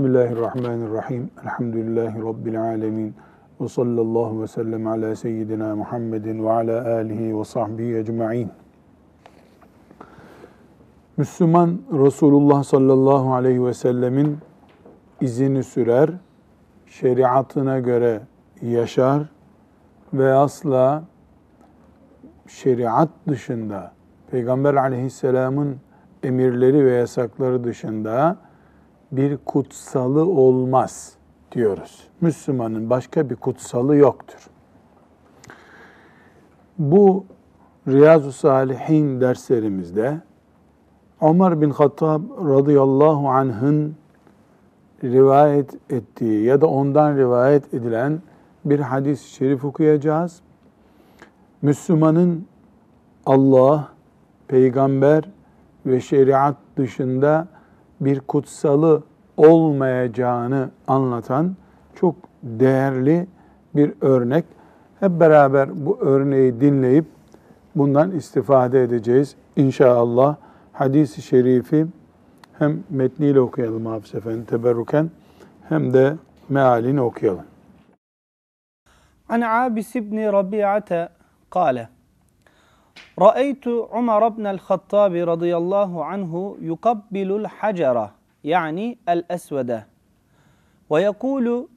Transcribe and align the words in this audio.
Bismillahirrahmanirrahim. 0.00 1.30
Elhamdülillahi 1.42 2.22
Rabbil 2.22 2.62
alemin. 2.62 3.14
Ve 3.60 3.68
sallallahu 3.68 4.42
ve 4.42 4.46
sellem 4.46 4.86
ala 4.86 5.16
seyyidina 5.16 5.76
Muhammedin 5.76 6.44
ve 6.44 6.50
ala 6.50 6.94
alihi 6.94 7.38
ve 7.38 7.44
sahbihi 7.44 7.96
ecma'in. 7.96 8.50
Müslüman 11.16 11.80
Resulullah 11.92 12.62
sallallahu 12.62 13.34
aleyhi 13.34 13.64
ve 13.64 13.74
sellemin 13.74 14.38
izini 15.20 15.64
sürer, 15.64 16.10
şeriatına 16.86 17.78
göre 17.78 18.20
yaşar 18.62 19.22
ve 20.14 20.32
asla 20.32 21.04
şeriat 22.48 23.08
dışında, 23.28 23.92
Peygamber 24.30 24.74
aleyhisselamın 24.74 25.76
emirleri 26.22 26.84
ve 26.84 26.92
yasakları 26.92 27.64
dışında 27.64 28.36
bir 29.12 29.36
kutsalı 29.36 30.24
olmaz 30.24 31.14
diyoruz. 31.52 32.08
Müslümanın 32.20 32.90
başka 32.90 33.30
bir 33.30 33.36
kutsalı 33.36 33.96
yoktur. 33.96 34.50
Bu 36.78 37.24
Riyazu 37.88 38.32
Salihin 38.32 39.20
derslerimizde 39.20 40.20
Ömer 41.22 41.60
bin 41.60 41.70
Hattab 41.70 42.22
radıyallahu 42.48 43.28
anh'ın 43.28 43.96
rivayet 45.04 45.92
ettiği 45.92 46.44
ya 46.44 46.60
da 46.60 46.66
ondan 46.66 47.16
rivayet 47.16 47.74
edilen 47.74 48.22
bir 48.64 48.80
hadis-i 48.80 49.28
şerif 49.28 49.64
okuyacağız. 49.64 50.40
Müslümanın 51.62 52.46
Allah, 53.26 53.88
peygamber 54.48 55.24
ve 55.86 56.00
şeriat 56.00 56.56
dışında 56.76 57.48
bir 58.00 58.20
kutsalı 58.20 59.02
olmayacağını 59.36 60.70
anlatan 60.86 61.56
çok 61.94 62.14
değerli 62.42 63.26
bir 63.76 63.92
örnek. 64.00 64.44
Hep 65.00 65.20
beraber 65.20 65.86
bu 65.86 65.98
örneği 66.00 66.60
dinleyip 66.60 67.04
bundan 67.76 68.10
istifade 68.10 68.82
edeceğiz. 68.82 69.34
İnşallah 69.56 70.36
hadisi 70.72 71.22
şerifi 71.22 71.86
hem 72.58 72.84
metniyle 72.90 73.40
okuyalım 73.40 73.86
Hafız 73.86 74.14
Efendi 74.14 74.46
teberruken 74.46 75.10
hem 75.68 75.94
de 75.94 76.16
mealini 76.48 77.00
okuyalım. 77.00 77.44
An 79.28 79.40
Abis 79.40 79.96
ibn 79.96 80.16
Rabi'ate 80.16 81.08
kâle 81.50 81.88
رأيت 83.18 83.68
عمر 83.68 84.28
بن 84.28 84.46
الخطاب 84.46 85.14
رضي 85.14 85.56
الله 85.56 86.04
عنه 86.04 86.56
يقبل 86.60 87.32
الحجر 87.36 88.10
يعني 88.44 88.98
الأسود. 89.08 89.82
ويقول 90.90 91.68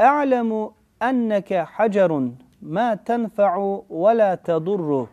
أعلم 0.00 0.70
أنك 1.02 1.54
حجر 1.54 2.30
ما 2.62 2.94
تنفع 2.94 3.80
ولا 3.90 4.34
تضر. 4.34 5.06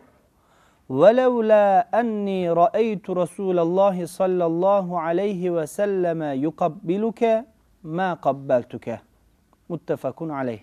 ولولا 0.89 1.99
أني 1.99 2.51
رأيت 2.51 3.09
رسول 3.09 3.59
الله 3.59 4.05
صلى 4.05 4.45
الله 4.45 4.99
عليه 4.99 5.49
وسلم 5.49 6.23
يقبلك 6.23 7.45
ما 7.83 8.13
قبلتك. 8.13 8.99
متفق 9.69 10.23
عليه. 10.23 10.59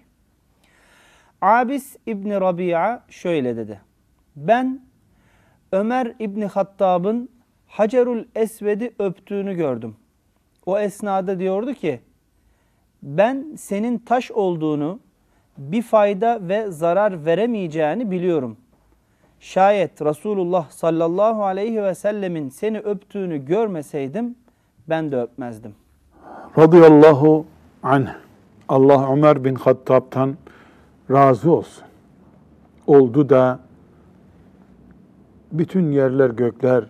Abis 1.43 1.97
İbni 2.07 2.41
Rabia 2.41 3.01
şöyle 3.09 3.57
dedi. 3.57 3.88
Ben 4.47 4.81
Ömer 5.73 6.15
İbni 6.19 6.47
Hattab'ın 6.47 7.29
Hacerul 7.67 8.25
Esved'i 8.35 8.95
öptüğünü 8.99 9.55
gördüm. 9.55 9.97
O 10.67 10.79
esnada 10.79 11.39
diyordu 11.39 11.75
ki, 11.75 12.01
ben 13.03 13.55
senin 13.59 13.99
taş 13.99 14.31
olduğunu, 14.31 15.01
bir 15.59 15.83
fayda 15.83 16.49
ve 16.49 16.71
zarar 16.71 17.27
veremeyeceğini 17.27 18.11
biliyorum. 18.11 18.57
Şayet 19.41 20.03
Resulullah 20.03 20.71
sallallahu 20.71 21.45
aleyhi 21.45 21.83
ve 21.83 21.95
sellemin 21.95 22.49
seni 22.49 22.79
öptüğünü 22.79 23.45
görmeseydim, 23.45 24.37
ben 24.89 25.13
de 25.13 25.21
öpmezdim. 25.21 25.75
Radıyallahu 26.59 27.47
anh. 27.83 28.09
Allah 28.69 29.13
Ömer 29.13 29.45
bin 29.45 29.55
Hattab'tan 29.55 30.37
razı 31.11 31.53
olsun. 31.53 31.85
Oldu 32.87 33.29
da 33.29 33.68
bütün 35.53 35.93
yerler 35.93 36.31
gökler 36.31 36.85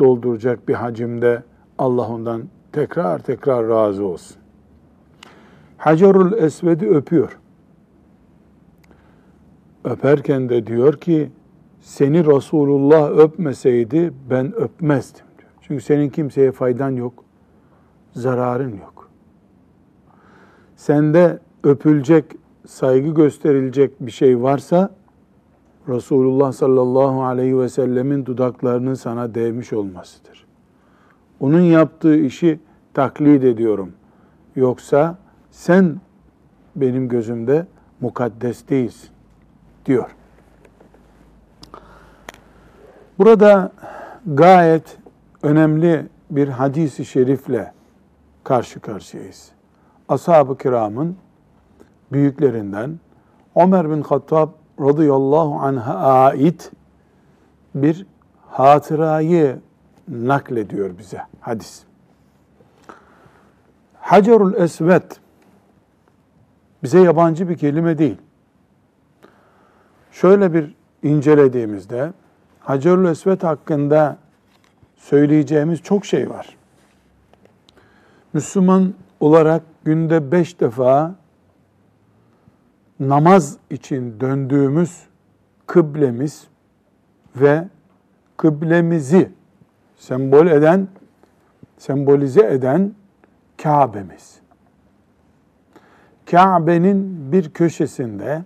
dolduracak 0.00 0.68
bir 0.68 0.74
hacimde 0.74 1.42
Allah 1.78 2.08
ondan 2.08 2.42
tekrar 2.72 3.18
tekrar 3.18 3.68
razı 3.68 4.04
olsun. 4.04 4.36
Hacerul 5.78 6.32
Esved'i 6.32 6.88
öpüyor. 6.88 7.38
Öperken 9.84 10.48
de 10.48 10.66
diyor 10.66 10.94
ki 10.94 11.30
seni 11.80 12.26
Resulullah 12.26 13.10
öpmeseydi 13.10 14.12
ben 14.30 14.54
öpmezdim 14.54 15.26
diyor. 15.38 15.50
Çünkü 15.60 15.84
senin 15.84 16.08
kimseye 16.08 16.52
faydan 16.52 16.90
yok, 16.90 17.24
zararın 18.12 18.72
yok. 18.72 19.10
Sende 20.76 21.38
öpülecek, 21.64 22.24
saygı 22.66 23.14
gösterilecek 23.14 24.00
bir 24.00 24.10
şey 24.10 24.42
varsa 24.42 24.94
Resulullah 25.90 26.52
sallallahu 26.52 27.24
aleyhi 27.24 27.58
ve 27.58 27.68
sellemin 27.68 28.26
dudaklarının 28.26 28.94
sana 28.94 29.34
değmiş 29.34 29.72
olmasıdır. 29.72 30.46
Onun 31.40 31.60
yaptığı 31.60 32.16
işi 32.16 32.60
taklit 32.94 33.44
ediyorum. 33.44 33.92
Yoksa 34.56 35.18
sen 35.50 36.00
benim 36.76 37.08
gözümde 37.08 37.66
mukaddes 38.00 38.68
değilsin 38.68 39.10
diyor. 39.86 40.10
Burada 43.18 43.72
gayet 44.26 44.98
önemli 45.42 46.06
bir 46.30 46.48
hadisi 46.48 47.04
şerifle 47.04 47.72
karşı 48.44 48.80
karşıyayız. 48.80 49.48
Ashab-ı 50.08 50.58
kiramın 50.58 51.16
büyüklerinden 52.12 53.00
Ömer 53.56 53.90
bin 53.90 54.02
Hattab 54.02 54.59
radıyallahu 54.80 55.54
anh'a 55.54 55.94
ait 55.94 56.70
bir 57.74 58.06
hatırayı 58.50 59.58
naklediyor 60.08 60.98
bize 60.98 61.22
hadis. 61.40 61.82
Hacerul 64.00 64.54
Esved 64.54 65.02
bize 66.82 67.00
yabancı 67.00 67.48
bir 67.48 67.56
kelime 67.56 67.98
değil. 67.98 68.16
Şöyle 70.12 70.54
bir 70.54 70.74
incelediğimizde 71.02 72.12
Hacerul 72.60 73.08
Esved 73.08 73.42
hakkında 73.42 74.16
söyleyeceğimiz 74.96 75.82
çok 75.82 76.06
şey 76.06 76.30
var. 76.30 76.56
Müslüman 78.32 78.94
olarak 79.20 79.62
günde 79.84 80.32
beş 80.32 80.60
defa 80.60 81.14
namaz 83.00 83.56
için 83.70 84.20
döndüğümüz 84.20 85.02
kıblemiz 85.66 86.46
ve 87.36 87.68
kıblemizi 88.36 89.30
sembol 89.96 90.46
eden, 90.46 90.88
sembolize 91.78 92.46
eden 92.46 92.94
Kabe'miz. 93.62 94.40
Kabe'nin 96.30 97.32
bir 97.32 97.50
köşesinde 97.50 98.44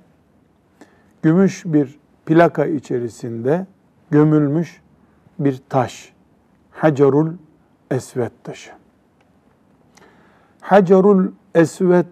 gümüş 1.23 1.65
bir 1.65 1.99
plaka 2.27 2.67
içerisinde 2.67 3.67
gömülmüş 4.11 4.81
bir 5.39 5.63
taş. 5.69 6.13
Hacerul 6.71 7.33
Esved 7.91 8.31
taşı. 8.45 8.71
Hacerul 10.61 11.29
Esved 11.55 12.07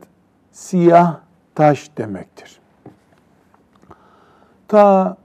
siyah 0.50 1.20
taş 1.54 1.90
demektir. 1.98 2.60
Ta 4.68 5.16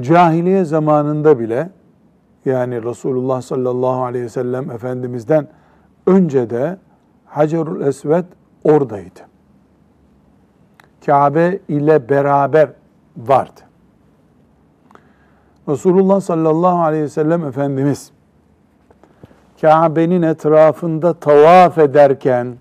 cahiliye 0.00 0.64
zamanında 0.64 1.38
bile 1.38 1.70
yani 2.44 2.82
Resulullah 2.82 3.42
sallallahu 3.42 4.04
aleyhi 4.04 4.24
ve 4.24 4.28
sellem 4.28 4.70
Efendimiz'den 4.70 5.48
önce 6.06 6.50
de 6.50 6.78
Hacerul 7.26 7.80
Esved 7.80 8.24
oradaydı. 8.64 9.20
Kabe 11.06 11.58
ile 11.68 12.08
beraber 12.08 12.70
vardı. 13.16 13.60
Resulullah 15.68 16.20
sallallahu 16.20 16.82
aleyhi 16.82 17.04
ve 17.04 17.08
sellem 17.08 17.44
Efendimiz 17.44 18.12
Kabe'nin 19.60 20.22
etrafında 20.22 21.14
tavaf 21.14 21.78
ederken 21.78 22.56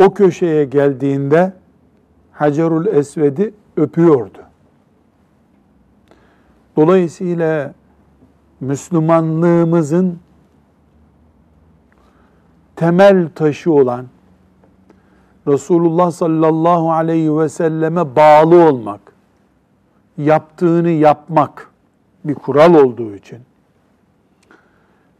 o 0.00 0.14
köşeye 0.14 0.64
geldiğinde 0.64 1.52
Hacerul 2.32 2.86
Esved'i 2.86 3.54
öpüyordu. 3.76 4.38
Dolayısıyla 6.76 7.74
Müslümanlığımızın 8.60 10.18
temel 12.76 13.28
taşı 13.34 13.72
olan 13.72 14.06
Resulullah 15.46 16.10
sallallahu 16.10 16.92
aleyhi 16.92 17.38
ve 17.38 17.48
selleme 17.48 18.16
bağlı 18.16 18.68
olmak, 18.68 19.00
yaptığını 20.18 20.90
yapmak 20.90 21.70
bir 22.24 22.34
kural 22.34 22.74
olduğu 22.74 23.14
için 23.14 23.38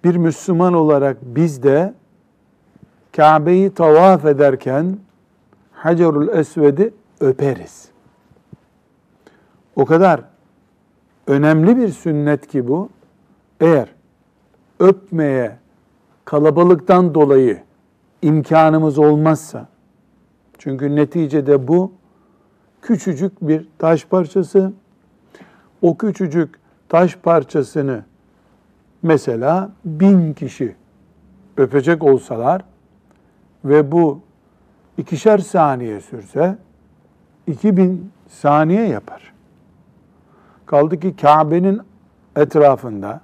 bir 0.04 0.16
Müslüman 0.16 0.74
olarak 0.74 1.16
biz 1.22 1.62
de 1.62 1.94
Kabe'yi 3.20 3.74
tavaf 3.74 4.24
ederken 4.24 4.98
Hacerul 5.72 6.28
Esved'i 6.28 6.94
öperiz. 7.20 7.88
O 9.76 9.84
kadar 9.84 10.20
önemli 11.26 11.76
bir 11.76 11.88
sünnet 11.88 12.46
ki 12.46 12.68
bu. 12.68 12.88
Eğer 13.60 13.88
öpmeye 14.78 15.56
kalabalıktan 16.24 17.14
dolayı 17.14 17.62
imkanımız 18.22 18.98
olmazsa, 18.98 19.68
çünkü 20.58 20.96
neticede 20.96 21.68
bu 21.68 21.92
küçücük 22.82 23.48
bir 23.48 23.68
taş 23.78 24.04
parçası, 24.04 24.72
o 25.82 25.96
küçücük 25.96 26.54
taş 26.88 27.16
parçasını 27.16 28.04
mesela 29.02 29.70
bin 29.84 30.32
kişi 30.32 30.76
öpecek 31.56 32.04
olsalar 32.04 32.62
ve 33.64 33.92
bu 33.92 34.20
ikişer 34.98 35.38
saniye 35.38 36.00
sürse 36.00 36.58
2000 37.46 38.10
saniye 38.28 38.86
yapar. 38.88 39.32
Kaldı 40.66 41.00
ki 41.00 41.16
Kabe'nin 41.16 41.80
etrafında 42.36 43.20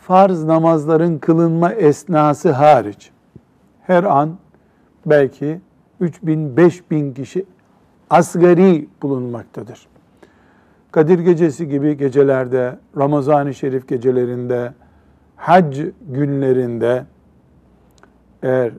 farz 0.00 0.44
namazların 0.44 1.18
kılınma 1.18 1.72
esnası 1.72 2.52
hariç 2.52 3.10
her 3.82 4.04
an 4.04 4.36
belki 5.06 5.60
3000 6.00 6.56
5000 6.56 7.14
kişi 7.14 7.46
asgari 8.10 8.88
bulunmaktadır. 9.02 9.88
Kadir 10.92 11.18
gecesi 11.18 11.68
gibi 11.68 11.96
gecelerde, 11.96 12.78
Ramazan-ı 12.96 13.54
Şerif 13.54 13.88
gecelerinde, 13.88 14.72
hac 15.36 15.80
günlerinde 16.08 17.04
eğer 18.42 18.72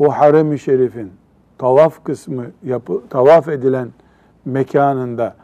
o 0.00 0.08
harem-i 0.08 0.58
şerifin 0.58 1.12
tavaf 1.58 2.04
kısmı 2.04 2.46
yapı, 2.64 3.02
tavaf 3.10 3.48
edilen 3.48 3.88
mekanında 4.44 5.36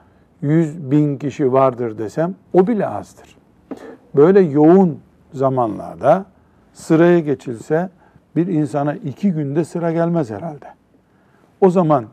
100 0.42 0.90
bin 0.90 1.18
kişi 1.18 1.52
vardır 1.52 1.98
desem 1.98 2.34
o 2.52 2.66
bile 2.66 2.86
azdır. 2.86 3.36
Böyle 4.14 4.40
yoğun 4.40 4.98
zamanlarda 5.32 6.24
sıraya 6.72 7.20
geçilse 7.20 7.90
bir 8.36 8.46
insana 8.46 8.94
iki 8.94 9.32
günde 9.32 9.64
sıra 9.64 9.92
gelmez 9.92 10.30
herhalde. 10.30 10.66
O 11.60 11.70
zaman 11.70 12.04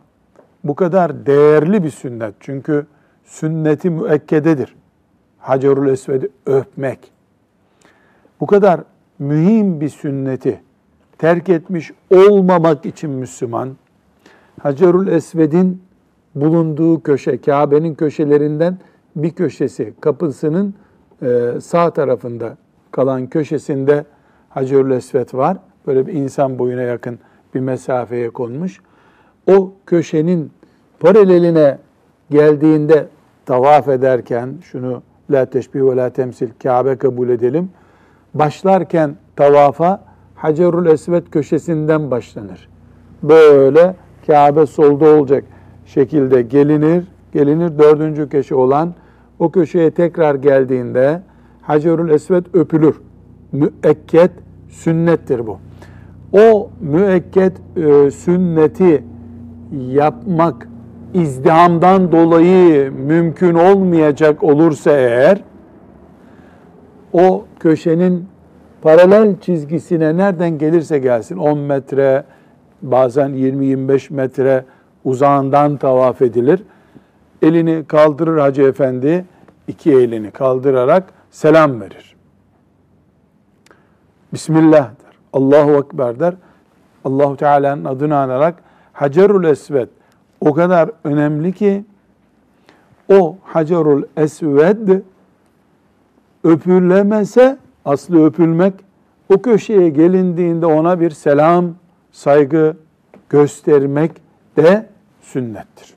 bu 0.64 0.76
kadar 0.76 1.26
değerli 1.26 1.84
bir 1.84 1.90
sünnet 1.90 2.36
çünkü 2.40 2.86
sünneti 3.24 3.90
müekkededir. 3.90 4.76
Hacerul 5.40 5.88
Esved'i 5.88 6.30
öpmek. 6.46 7.12
Bu 8.40 8.46
kadar 8.46 8.82
mühim 9.20 9.82
bir 9.82 9.90
sünneti 9.90 10.62
terk 11.24 11.50
etmiş 11.50 11.92
olmamak 12.10 12.86
için 12.86 13.10
Müslüman, 13.10 13.70
Hacerul 14.62 15.08
Esved'in 15.08 15.82
bulunduğu 16.36 17.04
köşe, 17.04 17.42
Kabe'nin 17.42 17.96
köşelerinden 17.96 18.78
bir 19.16 19.32
köşesi, 19.32 19.94
kapısının 20.02 20.74
e, 21.22 21.52
sağ 21.62 21.90
tarafında 21.94 22.58
kalan 22.92 23.28
köşesinde 23.28 24.06
Hacerul 24.50 24.92
Esved 24.92 25.34
var. 25.34 25.58
Böyle 25.88 26.08
bir 26.08 26.14
insan 26.14 26.60
boyuna 26.60 26.82
yakın 26.82 27.20
bir 27.56 27.60
mesafeye 27.60 28.30
konmuş. 28.30 28.82
O 29.52 29.74
köşenin 29.86 30.52
paraleline 31.00 31.78
geldiğinde 32.32 33.08
tavaf 33.46 33.88
ederken 33.88 34.54
şunu 34.62 35.02
la 35.32 35.46
teşbih 35.46 35.82
ve 35.82 35.96
la 35.96 36.10
temsil 36.10 36.50
Kabe 36.64 36.96
kabul 36.96 37.30
edelim. 37.30 37.70
Başlarken 38.34 39.16
tavafa 39.36 40.13
Hacerul 40.44 40.86
Esved 40.86 41.28
köşesinden 41.32 42.12
başlanır. 42.12 42.70
Böyle 43.24 43.96
Kabe 44.28 44.66
solda 44.66 45.06
olacak 45.06 45.44
şekilde 45.86 46.42
gelinir. 46.42 47.08
Gelinir 47.34 47.80
dördüncü 47.80 48.30
köşe 48.30 48.56
olan 48.56 48.94
o 49.40 49.52
köşeye 49.52 49.92
tekrar 49.92 50.36
geldiğinde 50.36 51.22
Hacerul 51.62 52.10
Esved 52.10 52.46
öpülür. 52.54 52.96
Müekket 53.52 54.32
sünnettir 54.70 55.48
bu. 55.48 55.58
O 56.34 56.70
müekket 56.82 57.54
e, 57.76 58.12
sünneti 58.12 59.04
yapmak 59.88 60.68
izdihamdan 61.14 62.12
dolayı 62.12 62.92
mümkün 62.92 63.54
olmayacak 63.54 64.44
olursa 64.44 64.92
eğer 64.92 65.44
o 67.14 67.46
köşenin 67.60 68.33
paralel 68.84 69.40
çizgisine 69.40 70.18
nereden 70.18 70.58
gelirse 70.58 71.00
gelsin 71.00 71.38
10 71.38 71.58
metre 71.58 72.24
bazen 72.82 73.30
20-25 73.30 74.14
metre 74.14 74.66
uzağından 75.04 75.78
tavaf 75.78 76.22
edilir. 76.22 76.64
Elini 77.42 77.86
kaldırır 77.88 78.38
Hacı 78.38 78.62
Efendi 78.62 79.26
iki 79.68 79.92
elini 79.92 80.32
kaldırarak 80.32 81.04
selam 81.32 81.82
verir. 81.82 82.16
Bismillah 84.34 84.84
der. 84.86 85.18
Allahu 85.34 85.72
Ekber 85.72 86.20
der. 86.20 86.34
Allahu 87.06 87.38
Teala'nın 87.38 87.86
adını 87.86 88.18
anarak 88.18 88.56
Hacerul 88.94 89.44
Esved 89.44 89.88
o 90.42 90.54
kadar 90.54 90.92
önemli 91.04 91.54
ki 91.54 91.86
o 93.10 93.38
Hacerul 93.44 94.04
Esved 94.18 95.02
öpülemese 96.44 97.58
aslı 97.86 98.26
öpülmek 98.26 98.74
o 99.30 99.42
köşeye 99.42 99.90
gelindiğinde 99.90 100.66
ona 100.66 101.00
bir 101.00 101.10
selam, 101.10 101.66
saygı 102.12 102.78
göstermek 103.30 104.12
de 104.58 104.90
sünnettir. 105.22 105.94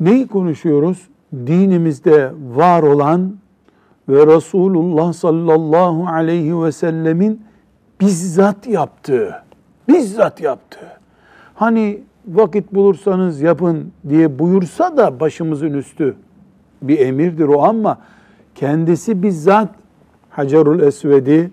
Neyi 0.00 0.28
konuşuyoruz? 0.28 1.08
Dinimizde 1.32 2.32
var 2.54 2.82
olan 2.82 3.36
ve 4.08 4.26
Resulullah 4.26 5.12
sallallahu 5.12 6.06
aleyhi 6.06 6.62
ve 6.62 6.72
sellemin 6.72 7.42
bizzat 8.00 8.66
yaptığı, 8.66 9.42
bizzat 9.88 10.40
yaptığı. 10.40 11.00
Hani 11.54 12.02
vakit 12.26 12.74
bulursanız 12.74 13.40
yapın 13.40 13.92
diye 14.08 14.38
buyursa 14.38 14.96
da 14.96 15.20
başımızın 15.20 15.72
üstü 15.72 16.16
bir 16.82 16.98
emirdir 16.98 17.48
o 17.48 17.62
ama 17.62 17.98
kendisi 18.54 19.22
bizzat 19.22 19.74
Hacerul 20.30 20.80
Esved'i 20.80 21.50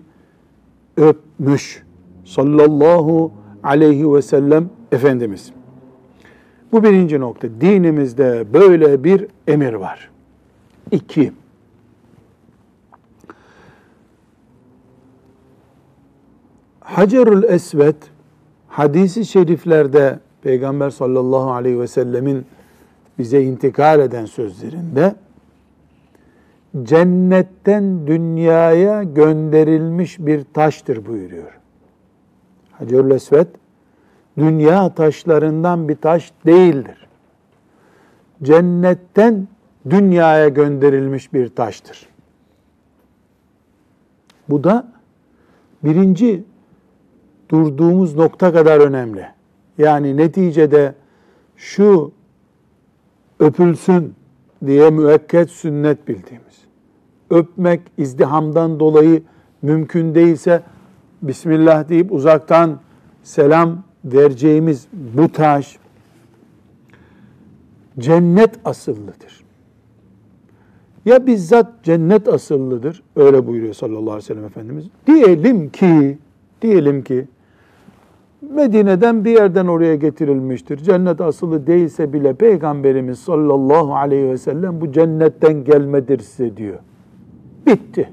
öpmüş 0.96 1.82
sallallahu 2.24 3.32
aleyhi 3.62 4.14
ve 4.14 4.22
sellem 4.22 4.70
Efendimiz. 4.92 5.52
Bu 6.72 6.84
birinci 6.84 7.20
nokta. 7.20 7.48
Dinimizde 7.60 8.46
böyle 8.52 9.04
bir 9.04 9.26
emir 9.46 9.72
var. 9.72 10.10
İki, 10.90 11.32
Hacerul 16.80 17.42
Esved 17.42 17.94
hadisi 18.68 19.24
şeriflerde 19.24 20.18
Peygamber 20.42 20.90
sallallahu 20.90 21.52
aleyhi 21.52 21.80
ve 21.80 21.86
sellemin 21.86 22.46
bize 23.18 23.42
intikal 23.42 24.00
eden 24.00 24.26
sözlerinde 24.26 25.14
cennetten 26.82 28.06
dünyaya 28.06 29.02
gönderilmiş 29.02 30.18
bir 30.18 30.44
taştır 30.54 31.06
buyuruyor. 31.06 31.58
Hacerül 32.72 33.10
Esved 33.10 33.46
dünya 34.38 34.94
taşlarından 34.94 35.88
bir 35.88 35.96
taş 35.96 36.32
değildir. 36.46 37.08
Cennetten 38.42 39.48
dünyaya 39.90 40.48
gönderilmiş 40.48 41.32
bir 41.32 41.48
taştır. 41.48 42.08
Bu 44.48 44.64
da 44.64 44.92
birinci 45.84 46.44
durduğumuz 47.48 48.16
nokta 48.16 48.52
kadar 48.52 48.80
önemli. 48.80 49.26
Yani 49.78 50.16
neticede 50.16 50.94
şu 51.56 52.12
öpülsün 53.40 54.14
diye 54.66 54.90
müekket 54.90 55.50
sünnet 55.50 56.08
bildiğimiz. 56.08 56.47
Öpmek 57.30 57.80
izdihamdan 57.98 58.80
dolayı 58.80 59.22
mümkün 59.62 60.14
değilse 60.14 60.62
Bismillah 61.22 61.88
deyip 61.88 62.12
uzaktan 62.12 62.78
selam 63.22 63.82
vereceğimiz 64.04 64.86
bu 64.92 65.32
taş 65.32 65.78
cennet 67.98 68.58
asıllıdır. 68.64 69.44
Ya 71.04 71.26
bizzat 71.26 71.84
cennet 71.84 72.28
asıllıdır, 72.28 73.02
öyle 73.16 73.46
buyuruyor 73.46 73.74
sallallahu 73.74 74.00
aleyhi 74.00 74.16
ve 74.16 74.20
sellem 74.22 74.44
Efendimiz. 74.44 74.84
Diyelim 75.06 75.68
ki 75.68 76.18
Diyelim 76.62 77.02
ki 77.02 77.28
Medine'den 78.54 79.24
bir 79.24 79.30
yerden 79.30 79.66
oraya 79.66 79.94
getirilmiştir. 79.94 80.78
Cennet 80.78 81.20
asılı 81.20 81.66
değilse 81.66 82.12
bile 82.12 82.34
Peygamberimiz 82.34 83.18
sallallahu 83.18 83.94
aleyhi 83.94 84.30
ve 84.30 84.38
sellem 84.38 84.80
bu 84.80 84.92
cennetten 84.92 85.64
gelmedir 85.64 86.18
size 86.18 86.56
diyor. 86.56 86.78
Bitti. 87.68 88.08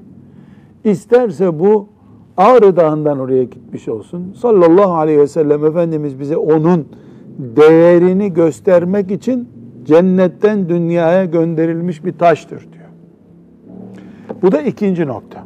İsterse 0.84 1.58
bu 1.58 1.88
Ağrı 2.36 2.76
Dağı'ndan 2.76 3.18
oraya 3.18 3.44
gitmiş 3.44 3.88
olsun. 3.88 4.36
Sallallahu 4.40 4.94
aleyhi 4.94 5.18
ve 5.18 5.26
sellem 5.26 5.64
Efendimiz 5.64 6.20
bize 6.20 6.36
onun 6.36 6.88
değerini 7.38 8.32
göstermek 8.32 9.10
için 9.10 9.48
cennetten 9.84 10.68
dünyaya 10.68 11.24
gönderilmiş 11.24 12.04
bir 12.04 12.12
taştır 12.12 12.60
diyor. 12.60 12.86
Bu 14.42 14.52
da 14.52 14.62
ikinci 14.62 15.06
nokta. 15.06 15.44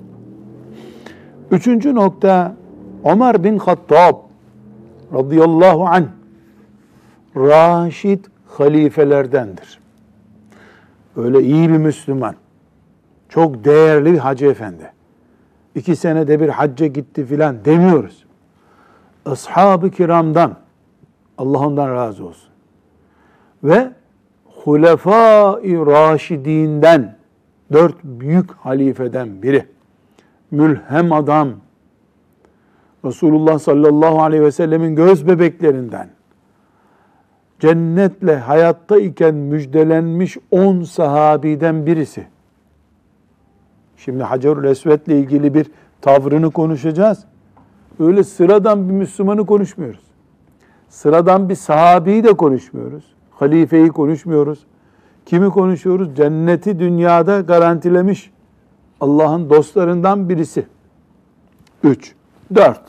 Üçüncü 1.51 1.95
nokta 1.95 2.57
Ömer 3.05 3.45
bin 3.45 3.59
Hattab 3.59 4.15
radıyallahu 5.15 5.87
anh 5.87 6.05
Raşid 7.37 8.25
halifelerdendir. 8.47 9.81
Öyle 11.17 11.43
iyi 11.43 11.69
bir 11.69 11.77
Müslüman. 11.77 12.35
Çok 13.31 13.65
değerli 13.65 14.13
bir 14.13 14.19
hacı 14.19 14.47
efendi. 14.47 14.93
İki 15.75 15.97
senede 15.97 16.41
bir 16.41 16.49
hacca 16.49 16.87
gitti 16.87 17.25
filan 17.25 17.65
demiyoruz. 17.65 18.25
Ashab-ı 19.27 19.91
kiramdan 19.91 20.57
Allah 21.39 21.59
ondan 21.59 21.95
razı 21.95 22.27
olsun. 22.27 22.51
Ve 23.65 23.91
Hulefai 24.45 25.87
Raşidinden 25.87 27.17
dört 27.73 28.05
büyük 28.05 28.53
halifeden 28.53 29.43
biri. 29.43 29.67
Mülhem 30.51 31.13
adam. 31.13 31.49
Resulullah 33.05 33.59
sallallahu 33.59 34.23
aleyhi 34.23 34.43
ve 34.43 34.53
sellemin 34.53 34.97
göz 34.97 35.27
bebeklerinden. 35.27 36.09
Cennetle 37.59 38.37
hayatta 38.37 38.99
iken 38.99 39.35
müjdelenmiş 39.35 40.39
on 40.51 40.83
sahabiden 40.83 41.87
birisi. 41.87 42.27
Şimdi 44.05 44.23
Hacerül 44.23 44.65
Esved'le 44.65 45.09
ilgili 45.09 45.55
bir 45.55 45.71
tavrını 46.01 46.51
konuşacağız. 46.51 47.25
Öyle 47.99 48.25
sıradan 48.25 48.89
bir 48.89 48.95
Müslümanı 48.95 49.47
konuşmuyoruz. 49.47 50.05
Sıradan 50.89 51.49
bir 51.49 51.55
sahabeyi 51.55 52.25
de 52.25 52.33
konuşmuyoruz. 52.33 53.05
Halifeyi 53.31 53.89
konuşmuyoruz. 53.89 54.67
Kimi 55.27 55.51
konuşuyoruz? 55.51 56.17
Cenneti 56.17 56.79
dünyada 56.79 57.41
garantilemiş 57.41 58.31
Allah'ın 59.01 59.51
dostlarından 59.51 60.29
birisi. 60.29 60.67
Üç. 61.85 62.15
Dört. 62.55 62.83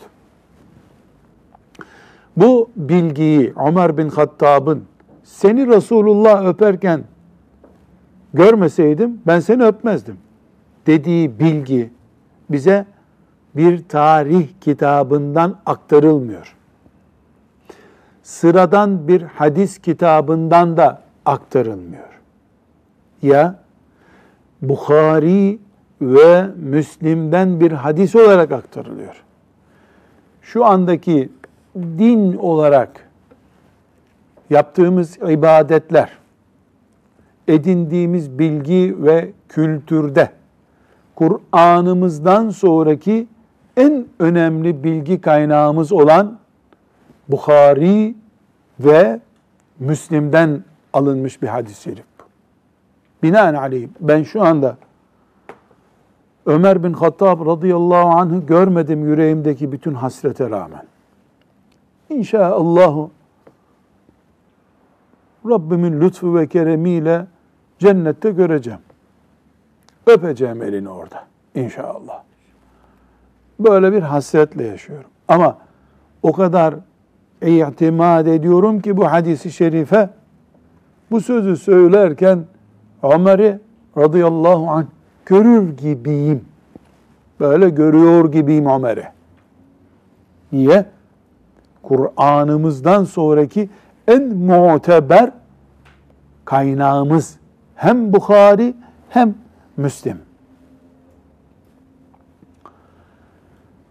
Bu 2.38 2.70
bilgiyi 2.76 3.54
Ömer 3.68 3.98
bin 3.98 4.10
Hattab'ın 4.10 4.84
seni 5.24 5.68
Resulullah 5.68 6.46
öperken 6.46 7.04
görmeseydim 8.34 9.22
ben 9.28 9.40
seni 9.40 9.64
öpmezdim 9.64 10.18
dediği 10.88 11.40
bilgi 11.40 11.90
bize 12.50 12.86
bir 13.56 13.84
tarih 13.88 14.48
kitabından 14.62 15.58
aktarılmıyor. 15.66 16.56
Sıradan 18.24 19.08
bir 19.08 19.22
hadis 19.22 19.78
kitabından 19.78 20.78
da 20.78 21.02
aktarılmıyor. 21.26 22.20
Ya 23.22 23.56
Bukhari 24.62 25.60
ve 26.02 26.48
Müslim'den 26.56 27.60
bir 27.60 27.72
hadis 27.72 28.16
olarak 28.16 28.52
aktarılıyor. 28.52 29.24
Şu 30.42 30.66
andaki 30.66 31.30
din 31.76 32.38
olarak 32.38 33.10
yaptığımız 34.50 35.18
ibadetler, 35.18 36.10
edindiğimiz 37.48 38.40
bilgi 38.40 38.96
ve 38.98 39.32
kültürde 39.50 40.32
Kur'an'ımızdan 41.22 42.50
sonraki 42.50 43.28
en 43.78 44.06
önemli 44.20 44.84
bilgi 44.84 45.22
kaynağımız 45.22 45.92
olan 45.92 46.38
Bukhari 47.28 48.16
ve 48.80 49.20
Müslim'den 49.80 50.64
alınmış 50.94 51.42
bir 51.42 51.48
hadis-i 51.48 51.82
şerif. 51.82 52.06
Binaenaleyh 53.24 53.88
ben 54.00 54.24
şu 54.24 54.44
anda 54.44 54.78
Ömer 56.46 56.84
bin 56.84 56.94
Hattab 56.94 57.46
radıyallahu 57.46 58.10
anh'ı 58.10 58.46
görmedim 58.46 59.06
yüreğimdeki 59.06 59.72
bütün 59.72 59.94
hasrete 59.94 60.50
rağmen. 60.50 60.84
İnşaallah 62.10 63.08
Rabbimin 65.50 66.02
lütfu 66.02 66.36
ve 66.36 66.48
keremiyle 66.48 67.28
cennette 67.80 68.32
göreceğim. 68.32 68.80
Öpeceğim 70.08 70.64
elini 70.64 70.90
orada 70.90 71.24
inşallah. 71.56 72.24
Böyle 73.60 73.94
bir 73.94 74.02
hasretle 74.02 74.64
yaşıyorum. 74.64 75.10
Ama 75.28 75.58
o 76.24 76.32
kadar 76.32 76.76
itimat 77.42 78.28
ediyorum 78.28 78.82
ki 78.82 78.98
bu 78.98 79.12
hadisi 79.12 79.52
şerife 79.52 80.10
bu 81.12 81.22
sözü 81.22 81.58
söylerken 81.58 82.46
Ömer'i 83.04 83.60
radıyallahu 83.98 84.70
anh 84.70 84.86
görür 85.26 85.78
gibiyim. 85.78 86.46
Böyle 87.40 87.70
görüyor 87.70 88.32
gibiyim 88.32 88.66
Ömer'i. 88.66 89.04
Niye? 90.52 90.86
Kur'an'ımızdan 91.84 93.04
sonraki 93.04 93.70
en 94.08 94.38
muteber 94.38 95.32
kaynağımız 96.46 97.38
hem 97.76 98.14
Bukhari 98.14 98.74
hem 99.10 99.36
Müslim. 99.82 100.18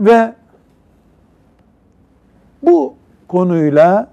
Ve 0.00 0.34
bu 2.62 2.94
konuyla 3.28 4.10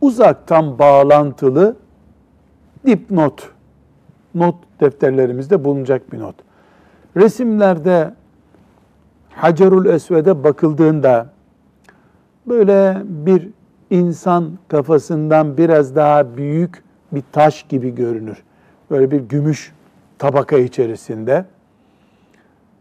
uzaktan 0.00 0.78
bağlantılı 0.78 1.76
dipnot, 2.86 3.50
not 4.34 4.54
defterlerimizde 4.80 5.64
bulunacak 5.64 6.12
bir 6.12 6.18
not. 6.18 6.34
Resimlerde 7.16 8.14
Hacerul 9.30 9.86
Esved'e 9.86 10.44
bakıldığında 10.44 11.30
böyle 12.46 13.02
bir 13.04 13.48
insan 13.90 14.58
kafasından 14.68 15.56
biraz 15.56 15.96
daha 15.96 16.36
büyük 16.36 16.84
bir 17.12 17.22
taş 17.32 17.62
gibi 17.62 17.94
görünür. 17.94 18.42
Böyle 18.90 19.10
bir 19.10 19.20
gümüş 19.20 19.72
tabaka 20.18 20.58
içerisinde 20.58 21.44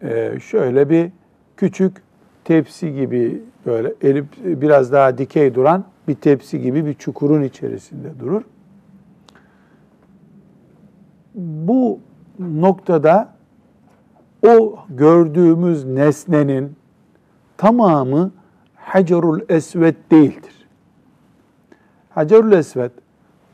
e, 0.01 0.39
şöyle 0.39 0.89
bir 0.89 1.12
küçük 1.58 2.04
tepsi 2.44 2.94
gibi 2.94 3.42
böyle 3.65 3.94
elip 4.01 4.25
biraz 4.44 4.92
daha 4.92 5.18
dikey 5.18 5.56
duran 5.56 5.86
bir 6.08 6.15
tepsi 6.15 6.62
gibi 6.62 6.86
bir 6.86 6.94
çukurun 6.94 7.42
içerisinde 7.42 8.20
durur. 8.20 8.42
Bu 11.36 12.00
noktada 12.39 13.36
o 14.48 14.80
gördüğümüz 14.89 15.86
nesnenin 15.86 16.75
tamamı 17.58 18.32
Hacerul 18.75 19.42
Esved 19.50 19.96
değildir. 20.12 20.68
Hacerul 22.10 22.51
Esved 22.51 22.92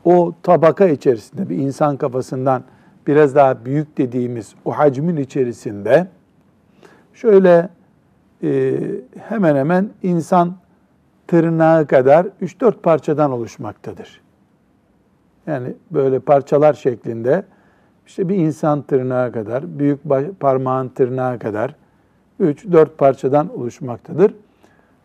o 0.04 0.34
tabaka 0.42 0.88
içerisinde 0.88 1.48
bir 1.48 1.56
insan 1.56 1.96
kafasından 1.96 2.62
biraz 3.06 3.34
daha 3.34 3.64
büyük 3.64 3.98
dediğimiz 3.98 4.54
o 4.64 4.78
hacmin 4.78 5.16
içerisinde 5.16 6.06
şöyle 7.14 7.68
e, 8.42 8.78
hemen 9.28 9.56
hemen 9.56 9.90
insan 10.02 10.56
tırnağı 11.26 11.86
kadar 11.86 12.26
3-4 12.42 12.72
parçadan 12.72 13.30
oluşmaktadır. 13.32 14.20
Yani 15.46 15.74
böyle 15.90 16.18
parçalar 16.18 16.72
şeklinde 16.72 17.44
işte 18.06 18.28
bir 18.28 18.36
insan 18.36 18.82
tırnağı 18.82 19.32
kadar, 19.32 19.78
büyük 19.78 20.00
parmağın 20.40 20.88
tırnağı 20.88 21.38
kadar 21.38 21.74
3-4 22.40 22.86
parçadan 22.98 23.58
oluşmaktadır. 23.58 24.34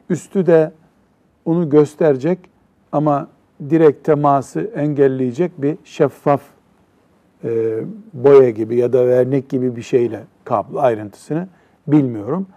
Üstü 0.09 0.45
de 0.45 0.71
onu 1.45 1.69
gösterecek 1.69 2.39
ama 2.91 3.27
direkt 3.69 4.05
teması 4.05 4.61
engelleyecek 4.61 5.61
bir 5.61 5.77
şeffaf 5.83 6.41
e, 7.43 7.79
boya 8.13 8.49
gibi 8.49 8.75
ya 8.75 8.93
da 8.93 9.07
vernik 9.07 9.49
gibi 9.49 9.75
bir 9.75 9.81
şeyle 9.81 10.23
kaplı 10.43 10.81
ayrıntısını 10.81 11.47
bilmiyorum. 11.87 12.47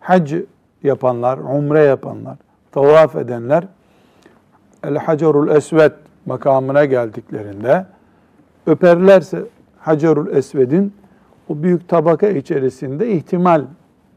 Hac 0.00 0.34
yapanlar, 0.82 1.38
umre 1.38 1.80
yapanlar, 1.80 2.36
tavaf 2.72 3.16
edenler 3.16 3.64
El 4.84 4.96
Hacerul 4.96 5.48
Esved 5.48 5.92
makamına 6.26 6.84
geldiklerinde 6.84 7.86
öperlerse 8.66 9.42
Hacerul 9.78 10.36
Esved'in 10.36 10.94
o 11.48 11.62
büyük 11.62 11.88
tabaka 11.88 12.28
içerisinde 12.28 13.12
ihtimal 13.12 13.64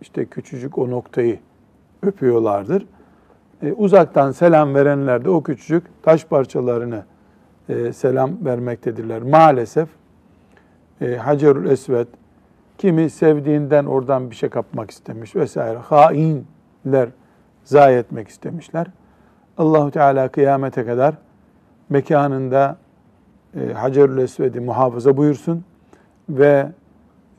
işte 0.01 0.25
küçücük 0.25 0.77
o 0.77 0.89
noktayı 0.89 1.39
öpüyorlardır. 2.03 2.85
E, 3.63 3.73
uzaktan 3.73 4.31
selam 4.31 4.75
verenler 4.75 5.25
de 5.25 5.29
o 5.29 5.43
küçücük 5.43 5.83
taş 6.03 6.25
parçalarını 6.25 7.03
e, 7.69 7.93
selam 7.93 8.45
vermektedirler. 8.45 9.21
Maalesef 9.21 9.89
e, 11.01 11.15
Hacerül 11.15 11.69
Esved 11.69 12.07
kimi 12.77 13.09
sevdiğinden 13.09 13.85
oradan 13.85 14.31
bir 14.31 14.35
şey 14.35 14.49
kapmak 14.49 14.91
istemiş 14.91 15.35
vesaire. 15.35 15.77
Hainler 15.77 17.09
zayi 17.63 17.97
etmek 17.97 18.27
istemişler. 18.27 18.87
Allahu 19.57 19.91
Teala 19.91 20.27
kıyamete 20.27 20.85
kadar 20.85 21.15
mekanında 21.89 22.77
e, 23.55 23.73
Hacerül 23.73 24.17
Esved'i 24.17 24.59
muhafaza 24.59 25.17
buyursun 25.17 25.63
ve 26.29 26.67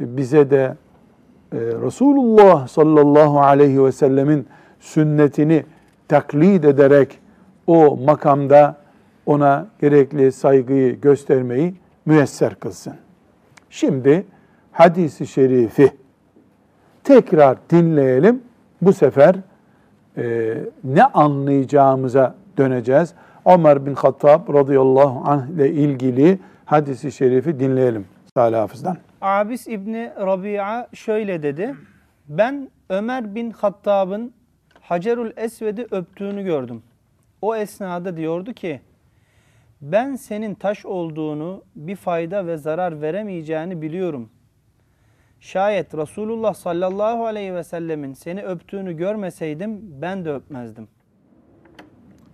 bize 0.01 0.51
de 0.51 0.77
e, 1.53 1.57
Resulullah 1.59 2.69
sallallahu 2.69 3.41
aleyhi 3.41 3.85
ve 3.85 3.93
sellemin 3.93 4.47
sünnetini 4.81 5.65
taklit 6.09 6.65
ederek 6.65 7.19
o 7.67 7.97
makamda 7.97 8.77
ona 9.27 9.67
gerekli 9.81 10.33
saygıyı 10.33 11.01
göstermeyi 11.01 11.75
müyesser 12.07 12.55
kılsın. 12.55 12.95
Şimdi 13.73 14.27
hadisi 14.73 15.27
şerifi 15.27 15.91
tekrar 17.05 17.59
dinleyelim. 17.71 18.43
Bu 18.83 18.93
sefer 18.93 19.35
e, 20.17 20.55
ne 20.85 21.05
anlayacağımıza 21.05 22.35
döneceğiz. 22.59 23.15
Ömer 23.47 23.87
bin 23.87 23.95
Hattab 23.95 24.55
radıyallahu 24.55 25.23
anh 25.31 25.49
ile 25.49 25.71
ilgili 25.71 26.39
hadisi 26.65 27.13
şerifi 27.13 27.61
dinleyelim 27.61 28.07
Salih 28.35 28.59
Hafız'dan. 28.59 28.97
Abis 29.21 29.69
İbni 29.69 30.11
Rabia 30.21 30.87
şöyle 30.95 31.43
dedi. 31.43 31.75
Ben 32.29 32.71
Ömer 32.89 33.35
bin 33.35 33.51
Hattab'ın 33.51 34.33
Hacerül 34.81 35.33
Esved'i 35.37 35.87
öptüğünü 35.91 36.45
gördüm. 36.45 36.83
O 37.43 37.57
esnada 37.57 38.17
diyordu 38.17 38.53
ki, 38.53 38.81
ben 39.83 40.17
senin 40.17 40.55
taş 40.55 40.87
olduğunu, 40.87 41.65
bir 41.77 41.97
fayda 41.97 42.47
ve 42.47 42.57
zarar 42.57 43.03
veremeyeceğini 43.03 43.83
biliyorum. 43.83 44.31
Şayet 45.41 45.95
Resulullah 45.95 46.55
sallallahu 46.55 47.27
aleyhi 47.27 47.55
ve 47.55 47.65
sellemin 47.65 48.15
seni 48.15 48.43
öptüğünü 48.43 48.97
görmeseydim 48.97 49.81
ben 50.03 50.25
de 50.25 50.33
öpmezdim. 50.33 50.89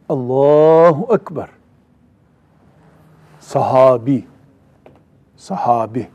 Allahu 0.09 1.15
Ekber. 1.15 1.49
Sahabi, 3.41 4.25
sahabi, 5.37 6.09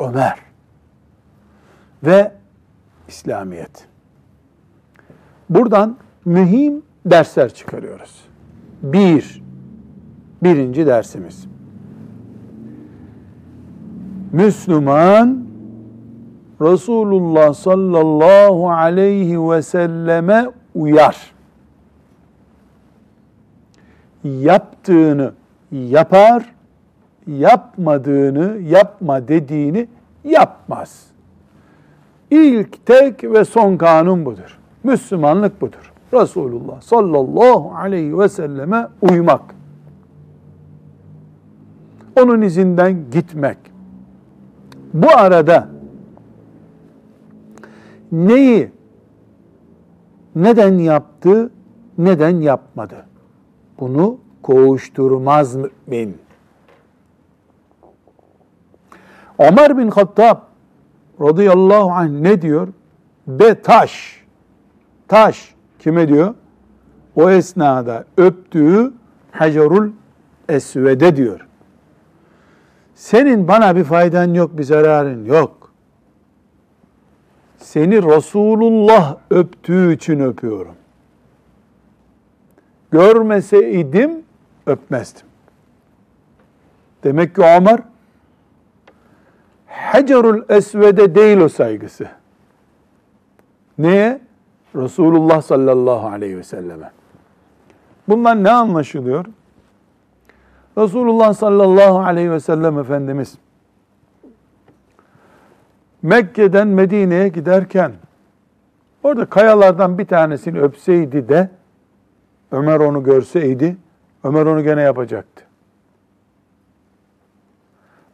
Ömer 0.00 0.38
ve 2.02 2.32
İslamiyet. 3.08 3.88
Buradan 5.50 5.96
mühim 6.24 6.82
dersler 7.06 7.54
çıkarıyoruz. 7.54 8.24
Bir, 8.82 9.42
birinci 10.42 10.86
dersimiz. 10.86 11.46
Müslüman 14.32 15.46
Resulullah 16.60 17.54
sallallahu 17.54 18.70
aleyhi 18.70 19.50
ve 19.50 19.62
selleme 19.62 20.46
uyar. 20.74 21.34
Yaptığını 24.24 25.32
yapar, 25.72 26.54
yapmadığını 27.26 28.58
yapma 28.60 29.28
dediğini 29.28 29.88
yapmaz. 30.24 31.06
İlk, 32.30 32.86
tek 32.86 33.24
ve 33.24 33.44
son 33.44 33.76
kanun 33.76 34.24
budur. 34.24 34.58
Müslümanlık 34.84 35.60
budur. 35.60 35.92
Resulullah 36.14 36.80
sallallahu 36.80 37.72
aleyhi 37.76 38.18
ve 38.18 38.28
selleme 38.28 38.88
uymak. 39.02 39.55
Onun 42.16 42.42
izinden 42.42 43.10
gitmek. 43.10 43.58
Bu 44.94 45.10
arada 45.10 45.68
neyi 48.12 48.70
neden 50.36 50.78
yaptı, 50.78 51.50
neden 51.98 52.40
yapmadı? 52.40 53.06
Bunu 53.80 54.18
koğuşturmaz 54.42 55.56
mümin. 55.56 56.18
Ömer 59.38 59.78
bin 59.78 59.88
Hattab 59.88 60.38
radıyallahu 61.20 61.90
anh 61.90 62.10
ne 62.10 62.42
diyor? 62.42 62.68
Be 63.26 63.62
taş, 63.62 64.24
taş 65.08 65.54
kime 65.78 66.08
diyor? 66.08 66.34
O 67.16 67.30
esnada 67.30 68.04
öptüğü 68.16 68.92
Hacerul 69.32 69.90
Esved'e 70.48 71.16
diyor. 71.16 71.46
Senin 72.96 73.48
bana 73.48 73.76
bir 73.76 73.84
faydan 73.84 74.34
yok, 74.34 74.58
bir 74.58 74.62
zararın 74.62 75.24
yok. 75.24 75.72
Seni 77.58 78.02
Resulullah 78.02 79.16
öptüğü 79.30 79.94
için 79.94 80.20
öpüyorum. 80.20 80.74
Görmeseydim 82.90 84.22
öpmezdim. 84.66 85.26
Demek 87.04 87.34
ki 87.34 87.42
Ömer 87.42 87.80
Hacerul 89.66 90.42
Esved'e 90.48 91.14
değil 91.14 91.38
o 91.38 91.48
saygısı. 91.48 92.08
Neye? 93.78 94.20
Resulullah 94.76 95.42
sallallahu 95.42 96.06
aleyhi 96.06 96.38
ve 96.38 96.42
selleme. 96.42 96.90
Bundan 98.08 98.44
ne 98.44 98.50
anlaşılıyor? 98.50 99.26
Resulullah 100.78 101.34
sallallahu 101.34 101.98
aleyhi 101.98 102.30
ve 102.30 102.40
sellem 102.40 102.78
Efendimiz 102.78 103.38
Mekke'den 106.02 106.68
Medine'ye 106.68 107.28
giderken 107.28 107.92
orada 109.02 109.26
kayalardan 109.26 109.98
bir 109.98 110.06
tanesini 110.06 110.60
öpseydi 110.60 111.28
de 111.28 111.50
Ömer 112.52 112.80
onu 112.80 113.02
görseydi 113.02 113.76
Ömer 114.24 114.46
onu 114.46 114.62
gene 114.62 114.82
yapacaktı. 114.82 115.44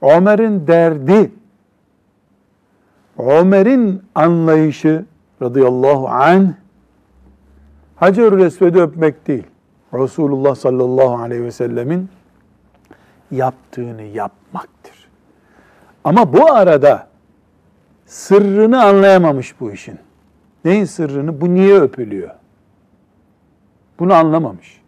Ömer'in 0.02 0.66
derdi 0.66 1.32
Ömer'in 3.18 4.02
anlayışı 4.14 5.04
radıyallahu 5.42 6.08
anh 6.08 6.48
Hacer-ül 7.96 8.40
Esved'i 8.40 8.80
öpmek 8.80 9.26
değil. 9.26 9.46
Resulullah 9.94 10.54
sallallahu 10.54 11.16
aleyhi 11.22 11.44
ve 11.44 11.50
sellemin 11.50 12.08
yaptığını 13.32 14.02
yapmaktır. 14.02 15.08
Ama 16.04 16.32
bu 16.32 16.52
arada 16.52 17.06
sırrını 18.06 18.84
anlayamamış 18.84 19.60
bu 19.60 19.72
işin. 19.72 19.98
Neyin 20.64 20.84
sırrını? 20.84 21.40
Bu 21.40 21.54
niye 21.54 21.80
öpülüyor? 21.80 22.30
Bunu 23.98 24.14
anlamamış. 24.14 24.82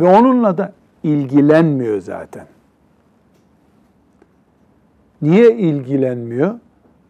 Ve 0.00 0.04
onunla 0.18 0.58
da 0.58 0.72
ilgilenmiyor 1.02 2.00
zaten. 2.00 2.46
Niye 5.22 5.56
ilgilenmiyor? 5.56 6.54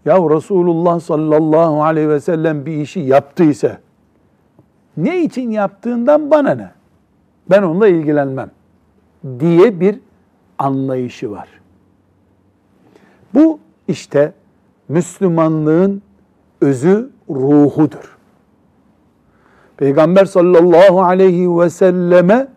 Ya 0.05 0.17
Resulullah 0.17 1.01
sallallahu 1.01 1.83
aleyhi 1.83 2.09
ve 2.09 2.21
sellem 2.21 2.67
bir 2.67 2.77
işi 2.77 3.01
yaptıysa 3.01 3.79
ne 4.97 5.23
için 5.23 5.51
yaptığından 5.51 6.31
bana 6.31 6.55
ne? 6.55 6.71
Ben 7.51 7.63
onunla 7.63 7.89
ilgilenmem 7.89 8.51
diye 9.41 9.81
bir 9.81 10.01
anlayışı 10.59 11.31
var. 11.31 11.49
Bu 13.35 13.59
işte 13.89 14.33
Müslümanlığın 14.89 16.03
özü 16.61 17.11
ruhudur. 17.31 18.19
Peygamber 19.77 20.25
sallallahu 20.25 21.03
aleyhi 21.03 21.59
ve 21.59 21.71
selleme 21.71 22.49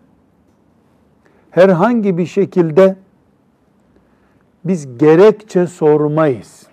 herhangi 1.52 2.18
bir 2.18 2.26
şekilde 2.26 2.96
biz 4.66 4.98
gerekçe 4.98 5.68
sormayız. 5.68 6.68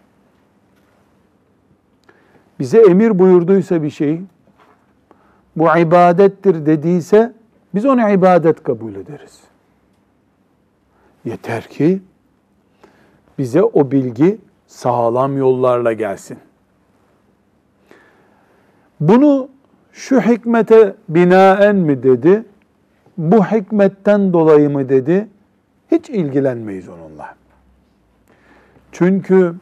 Bize 2.58 2.78
emir 2.78 3.18
buyurduysa 3.18 3.82
bir 3.82 3.90
şey, 3.90 4.20
bu 5.56 5.78
ibadettir 5.78 6.66
dediyse 6.66 7.32
biz 7.74 7.86
onu 7.86 8.10
ibadet 8.10 8.62
kabul 8.62 8.94
ederiz. 8.94 9.51
Yeter 11.24 11.62
ki 11.62 12.02
bize 13.38 13.62
o 13.62 13.90
bilgi 13.90 14.38
sağlam 14.66 15.36
yollarla 15.36 15.92
gelsin. 15.92 16.38
Bunu 19.00 19.48
şu 19.92 20.20
hikmete 20.20 20.94
binaen 21.08 21.76
mi 21.76 22.02
dedi, 22.02 22.44
bu 23.18 23.44
hikmetten 23.44 24.32
dolayı 24.32 24.70
mı 24.70 24.88
dedi, 24.88 25.28
hiç 25.90 26.10
ilgilenmeyiz 26.10 26.88
onunla. 26.88 27.34
Çünkü 28.92 29.54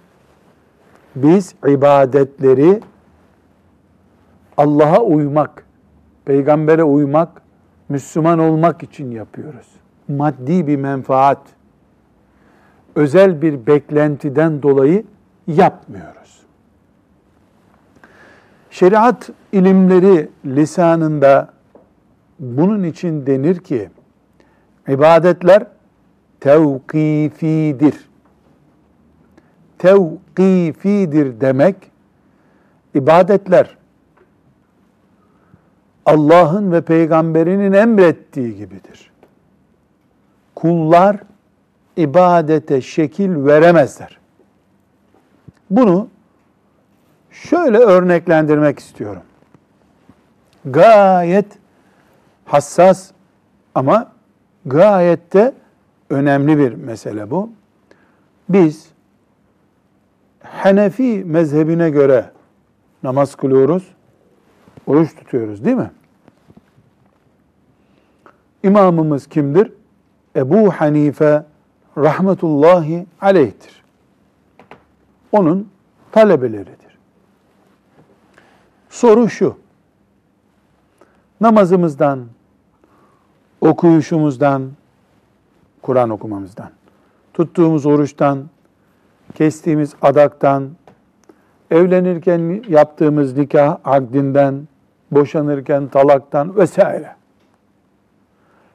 biz 1.16 1.54
ibadetleri 1.66 2.80
Allah'a 4.56 5.00
uymak, 5.02 5.66
peygambere 6.24 6.84
uymak, 6.84 7.42
Müslüman 7.88 8.38
olmak 8.38 8.82
için 8.82 9.10
yapıyoruz. 9.10 9.79
Maddi 10.10 10.66
bir 10.66 10.76
menfaat, 10.76 11.38
özel 12.94 13.42
bir 13.42 13.66
beklentiden 13.66 14.62
dolayı 14.62 15.04
yapmıyoruz. 15.46 16.40
Şeriat 18.70 19.30
ilimleri 19.52 20.28
lisanında 20.44 21.52
bunun 22.38 22.82
için 22.82 23.26
denir 23.26 23.58
ki 23.58 23.90
ibadetler 24.88 25.66
tevkifidir. 26.40 28.10
Tevkifidir 29.78 31.40
demek 31.40 31.76
ibadetler 32.94 33.76
Allah'ın 36.06 36.72
ve 36.72 36.80
peygamberinin 36.80 37.72
emrettiği 37.72 38.56
gibidir. 38.56 39.09
Kullar 40.60 41.16
ibadete 41.96 42.80
şekil 42.80 43.44
veremezler. 43.46 44.18
Bunu 45.70 46.08
şöyle 47.30 47.78
örneklendirmek 47.78 48.78
istiyorum. 48.78 49.22
Gayet 50.64 51.46
hassas 52.44 53.10
ama 53.74 54.12
gayet 54.66 55.32
de 55.32 55.54
önemli 56.10 56.58
bir 56.58 56.72
mesele 56.72 57.30
bu. 57.30 57.50
Biz 58.48 58.90
Hanefi 60.42 61.24
mezhebine 61.24 61.90
göre 61.90 62.30
namaz 63.02 63.34
kılıyoruz, 63.34 63.88
oruç 64.86 65.14
tutuyoruz 65.16 65.64
değil 65.64 65.76
mi? 65.76 65.90
İmamımız 68.62 69.26
kimdir? 69.26 69.72
Ebu 70.36 70.70
Hanife 70.70 71.42
rahmetullahi 71.98 73.06
aleyhtir. 73.20 73.82
Onun 75.32 75.68
talebeleridir. 76.12 76.98
Soru 78.90 79.28
şu. 79.28 79.56
Namazımızdan, 81.40 82.26
okuyuşumuzdan, 83.60 84.70
Kur'an 85.82 86.10
okumamızdan, 86.10 86.70
tuttuğumuz 87.34 87.86
oruçtan, 87.86 88.44
kestiğimiz 89.34 89.94
adaktan, 90.02 90.70
evlenirken 91.70 92.64
yaptığımız 92.68 93.36
nikah 93.36 93.78
akdinden, 93.84 94.68
boşanırken 95.10 95.88
talaktan 95.88 96.56
vesaire. 96.56 97.14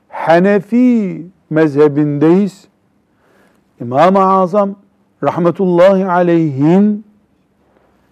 Hanefi 0.09 1.25
mezhebindeyiz. 1.49 2.67
İmam-ı 3.81 4.19
Azam 4.19 4.75
rahmetullahi 5.23 6.05
aleyhin 6.05 7.05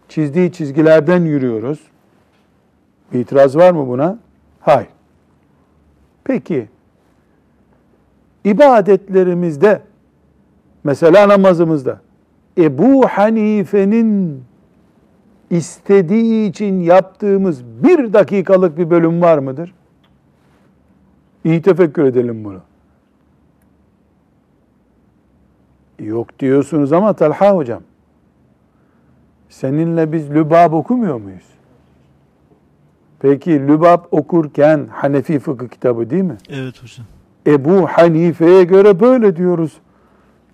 çizdiği 0.10 0.52
çizgilerden 0.52 1.22
yürüyoruz. 1.22 1.80
Bir 3.13 3.19
itiraz 3.19 3.56
var 3.56 3.72
mı 3.72 3.88
buna? 3.88 4.19
Hayır. 4.60 4.89
Peki 6.24 6.69
ibadetlerimizde 8.43 9.82
mesela 10.84 11.30
namazımızda 11.30 12.02
Ebu 12.58 13.08
Hanife'nin 13.08 14.43
istediği 15.50 16.50
için 16.50 16.80
yaptığımız 16.80 17.63
bir 17.65 18.13
dakikalık 18.13 18.78
bir 18.78 18.89
bölüm 18.89 19.22
var 19.22 19.38
mıdır? 19.38 19.74
İyi 21.43 21.62
tefekkür 21.62 22.04
edelim 22.04 22.43
bunu. 22.43 22.62
Yok 25.99 26.39
diyorsunuz 26.39 26.93
ama 26.93 27.13
Talha 27.13 27.56
hocam, 27.56 27.82
seninle 29.49 30.12
biz 30.12 30.32
Lübab 30.32 30.73
okumuyor 30.73 31.21
muyuz? 31.21 31.43
Peki 33.19 33.67
Lübab 33.67 33.99
okurken 34.12 34.88
Hanefi 34.91 35.39
fıkıh 35.39 35.67
kitabı 35.67 36.10
değil 36.10 36.23
mi? 36.23 36.38
Evet 36.49 36.84
hocam. 36.84 37.06
Ebu 37.47 37.88
Hanife'ye 37.88 38.63
göre 38.63 38.99
böyle 38.99 39.36
diyoruz. 39.36 39.77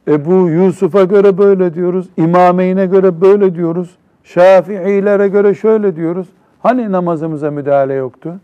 Ebu 0.08 0.50
Yusuf'a 0.50 1.04
göre 1.04 1.38
böyle 1.38 1.74
diyoruz. 1.74 2.10
İmameyne 2.18 2.86
göre 2.86 3.22
böyle 3.22 3.56
diyoruz. 3.56 3.96
Şafiilere 4.24 5.28
göre 5.28 5.56
şöyle 5.56 5.96
diyoruz. 5.96 6.28
Hani 6.60 6.92
namazımıza 6.92 7.52
müdahale 7.52 7.94
yoktu? 7.94 8.40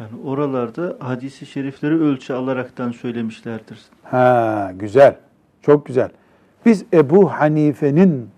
Yani 0.00 0.28
oralarda 0.28 0.96
hadisi 1.00 1.46
şerifleri 1.46 1.94
ölçü 1.94 2.32
alaraktan 2.32 2.90
söylemişlerdir. 2.92 3.78
Ha 4.02 4.72
güzel. 4.78 5.16
Çok 5.62 5.86
güzel. 5.86 6.08
Biz 6.66 6.84
Ebu 6.92 7.32
Hanife'nin 7.32 8.28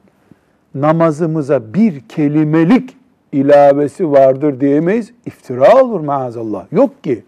namazımıza 0.75 1.75
bir 1.75 2.01
kelimelik 2.01 2.96
ilavesi 3.33 4.11
vardır 4.11 4.61
diyemeyiz. 4.61 5.12
İftira 5.27 5.83
olur 5.83 6.01
maazallah. 6.01 6.72
Yok 6.72 7.05
ki. 7.05 7.25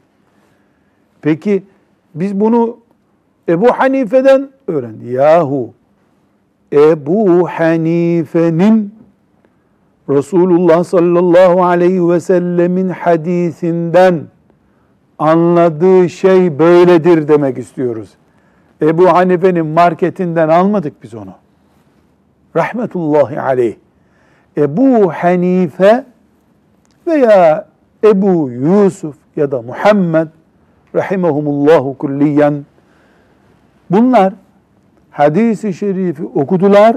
Peki 1.23 1.63
biz 2.15 2.41
bunu 2.41 2.77
Ebu 3.49 3.73
Hanife'den 3.73 4.49
öğren. 4.67 4.97
Yahu 5.05 5.75
Ebu 6.73 7.49
Hanife'nin 7.49 8.95
Resulullah 10.09 10.85
sallallahu 10.85 11.65
aleyhi 11.65 12.09
ve 12.09 12.21
sellemin 12.21 12.89
hadisinden 12.89 14.21
anladığı 15.19 16.09
şey 16.09 16.59
böyledir 16.59 17.29
demek 17.29 17.59
istiyoruz. 17.59 18.11
Ebu 18.83 19.09
Hanife'nin 19.09 19.67
marketinden 19.67 20.49
almadık 20.49 21.03
biz 21.03 21.15
onu. 21.15 21.35
Rahmetullahi 22.57 23.41
aleyh. 23.41 23.75
Ebu 24.57 25.13
Hanife 25.13 26.05
veya 27.07 27.69
Ebu 28.05 28.51
Yusuf 28.51 29.17
ya 29.37 29.51
da 29.51 29.63
Muhammed 29.63 30.29
rahimehumullahu 30.95 31.99
kulliyen 31.99 32.67
bunlar 33.91 34.33
hadisi 35.11 35.75
şerifi 35.75 36.25
okudular. 36.25 36.97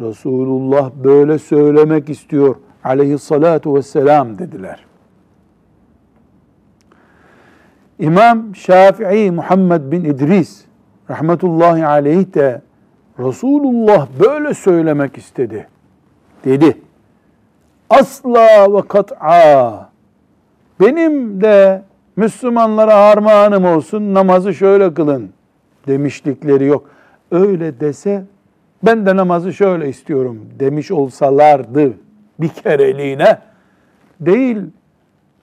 Resulullah 0.00 0.90
böyle 1.04 1.38
söylemek 1.38 2.08
istiyor 2.08 2.56
aleyhissalatu 2.84 3.74
vesselam 3.74 4.38
dediler. 4.38 4.84
İmam 7.98 8.56
Şafii 8.56 9.30
Muhammed 9.30 9.92
bin 9.92 10.04
İdris 10.04 10.64
rahmetullahi 11.10 11.86
aleyh 11.86 12.34
de 12.34 12.62
Resulullah 13.18 14.08
böyle 14.20 14.54
söylemek 14.54 15.18
istedi 15.18 15.68
dedi. 16.44 16.78
Asla 17.90 18.74
ve 18.76 18.82
kat'a 18.88 19.90
benim 20.80 21.40
de 21.40 21.82
Müslümanlara 22.16 22.94
armağanım 22.94 23.64
olsun 23.64 24.14
namazı 24.14 24.54
şöyle 24.54 24.94
kılın 24.94 25.30
demişlikleri 25.86 26.64
yok. 26.64 26.90
Öyle 27.30 27.80
dese 27.80 28.24
ben 28.82 29.06
de 29.06 29.16
namazı 29.16 29.52
şöyle 29.52 29.88
istiyorum 29.88 30.46
demiş 30.58 30.90
olsalardı 30.90 31.92
bir 32.40 32.48
kereliğine 32.48 33.38
değil 34.20 34.58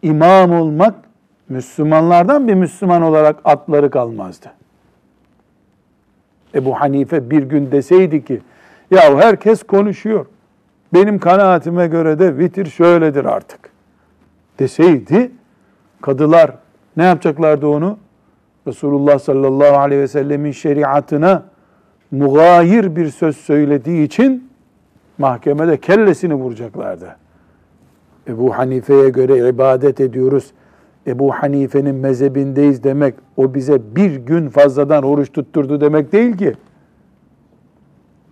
imam 0.02 0.52
olmak 0.52 0.96
Müslümanlardan 1.50 2.48
bir 2.48 2.54
Müslüman 2.54 3.02
olarak 3.02 3.36
atları 3.44 3.90
kalmazdı. 3.90 4.48
Ebu 6.56 6.80
Hanife 6.80 7.30
bir 7.30 7.44
gün 7.44 7.72
deseydi 7.72 8.26
ki 8.26 8.42
ya 8.92 9.18
herkes 9.18 9.64
konuşuyor. 9.64 10.26
Benim 10.94 11.20
kanaatime 11.20 11.88
göre 11.88 12.20
de 12.20 12.38
vitir 12.38 12.66
şöyledir 12.66 13.26
artık. 13.26 13.70
Deseydi 14.60 15.32
kadılar 16.02 16.52
ne 16.98 17.04
yapacaklardı 17.04 17.68
onu? 17.68 17.98
Resulullah 18.68 19.20
sallallahu 19.20 19.78
aleyhi 19.78 20.02
ve 20.02 20.08
sellemin 20.08 20.52
şeriatına 20.52 21.44
mugayir 22.12 22.96
bir 22.96 23.10
söz 23.10 23.38
söylediği 23.38 24.06
için 24.06 24.50
mahkemede 25.18 25.78
kellesini 25.78 26.34
vuracaklardı. 26.34 27.16
Ebu 28.28 28.58
Hanife'ye 28.58 29.10
göre 29.10 29.50
ibadet 29.50 30.02
ediyoruz. 30.02 30.52
Ebu 31.08 31.32
Hanife'nin 31.32 31.96
mezhebindeyiz 31.96 32.84
demek 32.84 33.16
o 33.38 33.54
bize 33.54 33.96
bir 33.96 34.16
gün 34.16 34.50
fazladan 34.50 35.04
oruç 35.04 35.32
tutturdu 35.32 35.82
demek 35.82 36.12
değil 36.12 36.38
ki. 36.38 36.54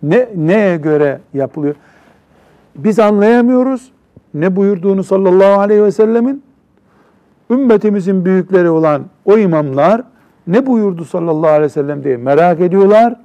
Ne 0.02 0.28
neye 0.36 0.76
göre 0.76 1.20
yapılıyor? 1.34 1.74
Biz 2.74 2.98
anlayamıyoruz 2.98 3.92
ne 4.34 4.56
buyurduğunu 4.56 5.04
sallallahu 5.04 5.60
aleyhi 5.60 5.82
ve 5.82 5.92
sellemin. 5.92 6.42
Ümmetimizin 7.50 8.24
büyükleri 8.24 8.70
olan 8.70 9.02
o 9.24 9.38
imamlar 9.38 10.02
ne 10.46 10.66
buyurdu 10.66 11.04
sallallahu 11.04 11.50
aleyhi 11.50 11.62
ve 11.62 11.68
sellem 11.68 12.04
diye 12.04 12.16
merak 12.16 12.60
ediyorlar, 12.60 13.16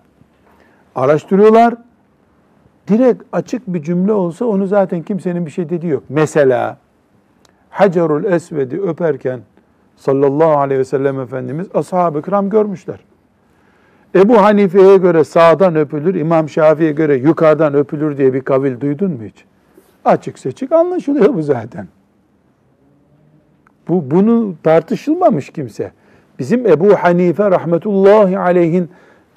araştırıyorlar. 0.96 1.76
direkt 2.88 3.24
açık 3.32 3.68
bir 3.68 3.84
cümle 3.84 4.14
olsa 4.14 4.46
onu 4.46 4.68
zaten 4.68 5.02
kimsenin 5.02 5.46
bir 5.46 5.52
şey 5.52 5.70
dediği 5.70 5.88
yok. 5.88 6.04
Mesela 6.10 6.78
Hacerul 7.70 8.24
Esved'i 8.24 8.82
öperken 8.82 9.40
sallallahu 9.96 10.58
aleyhi 10.60 10.80
ve 10.80 10.86
sellem 10.86 11.20
Efendimiz 11.20 11.68
ashab-ı 11.74 12.22
kiram 12.22 12.50
görmüşler. 12.50 13.00
Ebu 14.16 14.42
Hanife'ye 14.42 14.98
göre 14.98 15.24
sağdan 15.24 15.76
öpülür, 15.76 16.16
İmam 16.16 16.50
Şafii'ye 16.50 16.92
göre 16.92 17.16
yukarıdan 17.16 17.74
öpülür 17.74 18.18
diye 18.18 18.34
bir 18.34 18.42
kavil 18.42 18.80
duydun 18.80 19.12
mu 19.12 19.24
hiç? 19.24 19.46
Açık 20.06 20.40
seçik 20.40 20.72
anlaşılıyor 20.72 21.34
bu 21.34 21.42
zaten. 21.42 21.88
Bu 23.88 24.12
bunu 24.12 24.56
tartışılmamış 24.64 25.50
kimse. 25.50 25.92
Bizim 26.40 26.68
Ebu 26.68 26.96
Hanife 26.96 27.52
rahmetullahi 27.52 28.40
aleyhin 28.40 28.90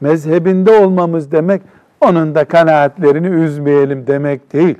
mezhebinde 0.04 0.70
olmamız 0.70 1.32
demek 1.32 1.62
onun 2.00 2.34
da 2.34 2.44
kanaatlerini 2.44 3.26
üzmeyelim 3.26 4.06
demek 4.06 4.52
değil. 4.52 4.78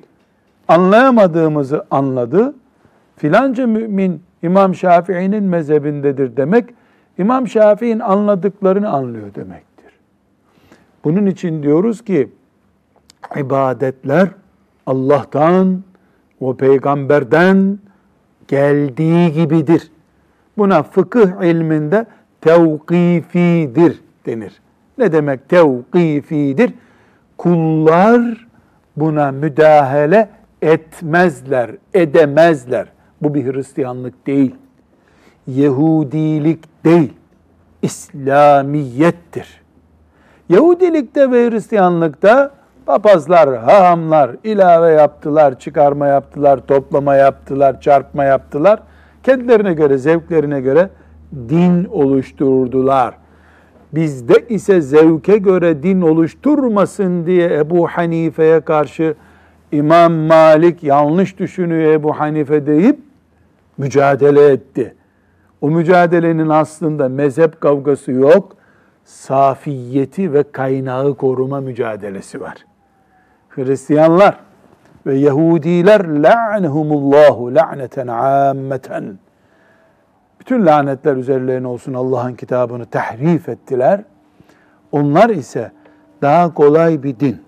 Anlayamadığımızı 0.68 1.86
anladı. 1.90 2.54
Filanca 3.16 3.66
mümin 3.66 4.22
İmam 4.42 4.74
Şafii'nin 4.74 5.44
mezhebindedir 5.44 6.36
demek, 6.36 6.64
İmam 7.18 7.48
Şafii'nin 7.48 8.00
anladıklarını 8.00 8.88
anlıyor 8.88 9.34
demektir. 9.34 9.92
Bunun 11.04 11.26
için 11.26 11.62
diyoruz 11.62 12.04
ki 12.04 12.28
ibadetler 13.36 14.28
Allah'tan 14.86 15.82
o 16.40 16.56
peygamberden 16.56 17.78
geldiği 18.48 19.32
gibidir. 19.32 19.90
Buna 20.58 20.82
fıkıh 20.82 21.42
ilminde 21.42 22.06
tevkifidir 22.40 24.00
denir. 24.26 24.60
Ne 24.98 25.12
demek 25.12 25.48
tevkifidir? 25.48 26.72
Kullar 27.38 28.46
buna 28.96 29.32
müdahale 29.32 30.28
etmezler, 30.62 31.70
edemezler. 31.94 32.86
Bu 33.22 33.34
bir 33.34 33.52
Hristiyanlık 33.54 34.26
değil. 34.26 34.54
Yahudilik 35.46 36.84
değil. 36.84 37.12
İslamiyettir. 37.82 39.62
Yahudilikte 40.48 41.30
ve 41.30 41.50
Hristiyanlıkta 41.50 42.50
papazlar, 42.86 43.56
hahamlar 43.56 44.30
ilave 44.44 44.90
yaptılar, 44.90 45.58
çıkarma 45.58 46.06
yaptılar, 46.06 46.66
toplama 46.66 47.16
yaptılar, 47.16 47.80
çarpma 47.80 48.24
yaptılar. 48.24 48.80
Kendilerine 49.22 49.74
göre, 49.74 49.98
zevklerine 49.98 50.60
göre 50.60 50.90
din 51.48 51.84
oluşturdular. 51.84 53.14
Bizde 53.94 54.48
ise 54.48 54.80
zevke 54.80 55.38
göre 55.38 55.82
din 55.82 56.00
oluşturmasın 56.00 57.26
diye 57.26 57.54
Ebu 57.54 57.86
Hanife'ye 57.86 58.60
karşı 58.60 59.14
İmam 59.72 60.12
Malik 60.12 60.82
yanlış 60.82 61.38
düşünüyor 61.38 61.92
Ebu 61.92 62.20
Hanife 62.20 62.66
deyip 62.66 62.98
mücadele 63.78 64.48
etti. 64.48 64.94
O 65.60 65.70
mücadelenin 65.70 66.48
aslında 66.48 67.08
mezhep 67.08 67.60
kavgası 67.60 68.12
yok, 68.12 68.56
safiyeti 69.04 70.32
ve 70.32 70.42
kaynağı 70.52 71.14
koruma 71.14 71.60
mücadelesi 71.60 72.40
var. 72.40 72.56
Hristiyanlar 73.48 74.38
ve 75.06 75.14
Yahudiler 75.14 76.04
la'nehumullahu 76.04 77.54
la'neten 77.54 78.06
ammeten. 78.06 79.18
Bütün 80.44 80.66
lanetler 80.66 81.16
üzerlerine 81.16 81.66
olsun 81.66 81.94
Allah'ın 81.94 82.34
kitabını 82.34 82.86
tahrif 82.86 83.48
ettiler. 83.48 84.00
Onlar 84.92 85.30
ise 85.30 85.72
daha 86.22 86.54
kolay 86.54 87.02
bir 87.02 87.20
din, 87.20 87.42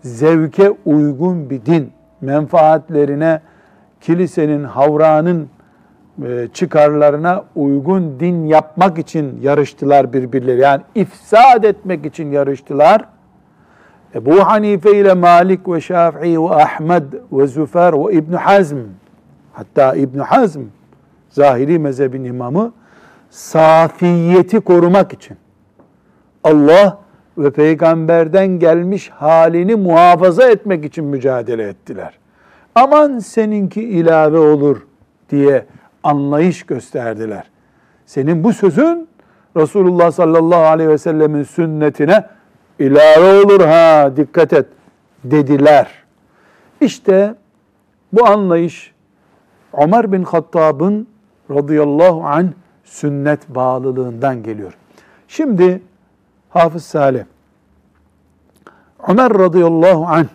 zevke 0.00 0.72
uygun 0.84 1.50
bir 1.50 1.66
din, 1.66 1.92
menfaatlerine, 2.20 3.40
kilisenin, 4.00 4.64
havranın 4.64 5.48
e, 6.24 6.48
çıkarlarına 6.52 7.44
uygun 7.54 8.20
din 8.20 8.46
yapmak 8.46 8.98
için 8.98 9.40
yarıştılar 9.40 10.12
birbirleri. 10.12 10.60
Yani 10.60 10.82
ifsad 10.94 11.64
etmek 11.64 12.06
için 12.06 12.32
yarıştılar. 12.32 13.04
Ebu 14.14 14.40
Hanife 14.40 14.98
ile 14.98 15.14
Malik 15.14 15.68
ve 15.68 15.80
Şafii 15.80 16.42
ve 16.42 16.54
Ahmed 16.54 17.02
ve 17.32 17.46
Züfer 17.46 17.92
ve 17.92 18.12
İbn 18.12 18.32
Hazm 18.32 18.78
hatta 19.52 19.94
İbn 19.94 20.18
Hazm 20.18 20.60
zahiri 21.30 21.78
mezhebin 21.78 22.24
imamı 22.24 22.72
safiyeti 23.30 24.60
korumak 24.60 25.12
için 25.12 25.36
Allah 26.44 26.98
ve 27.38 27.50
peygamberden 27.50 28.46
gelmiş 28.46 29.10
halini 29.10 29.74
muhafaza 29.74 30.50
etmek 30.50 30.84
için 30.84 31.04
mücadele 31.04 31.68
ettiler. 31.68 32.18
Aman 32.74 33.18
seninki 33.18 33.82
ilave 33.82 34.38
olur 34.38 34.86
diye 35.30 35.66
anlayış 36.02 36.62
gösterdiler. 36.62 37.50
Senin 38.06 38.44
bu 38.44 38.52
sözün 38.52 39.08
Resulullah 39.56 40.10
sallallahu 40.10 40.62
aleyhi 40.62 40.90
ve 40.90 40.98
sellemin 40.98 41.42
sünnetine 41.42 42.24
ilave 42.78 43.44
olur 43.44 43.60
ha 43.60 44.12
dikkat 44.16 44.52
et 44.52 44.66
dediler. 45.24 45.88
İşte 46.80 47.34
bu 48.12 48.26
anlayış 48.26 48.94
Ömer 49.72 50.12
bin 50.12 50.22
Hattab'ın 50.22 51.08
radıyallahu 51.50 52.24
anh 52.24 52.48
sünnet 52.84 53.48
bağlılığından 53.48 54.42
geliyor. 54.42 54.72
Şimdi 55.28 55.82
Hafız 56.50 56.84
Salih 56.84 57.24
Ömer 59.08 59.34
radıyallahu 59.34 60.06
anh 60.06 60.26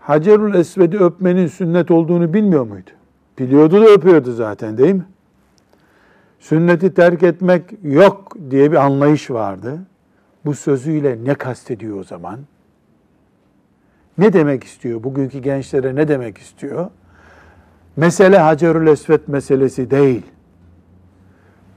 Hacerül 0.00 0.54
Esved'i 0.54 0.98
öpmenin 0.98 1.46
sünnet 1.46 1.90
olduğunu 1.90 2.34
bilmiyor 2.34 2.66
muydu? 2.66 2.90
Biliyordu 3.38 3.80
da 3.80 3.86
öpüyordu 3.86 4.32
zaten 4.32 4.78
değil 4.78 4.94
mi? 4.94 5.04
Sünneti 6.38 6.94
terk 6.94 7.22
etmek 7.22 7.62
yok 7.82 8.36
diye 8.50 8.72
bir 8.72 8.76
anlayış 8.76 9.30
vardı. 9.30 9.78
Bu 10.44 10.54
sözüyle 10.54 11.24
ne 11.24 11.34
kastediyor 11.34 12.00
o 12.00 12.04
zaman? 12.04 12.38
Ne 14.18 14.32
demek 14.32 14.64
istiyor? 14.64 15.02
Bugünkü 15.02 15.38
gençlere 15.38 15.94
ne 15.94 16.08
demek 16.08 16.38
istiyor? 16.38 16.90
Mesele 18.00 18.38
Hacerül 18.38 18.86
Esved 18.86 19.20
meselesi 19.26 19.90
değil. 19.90 20.22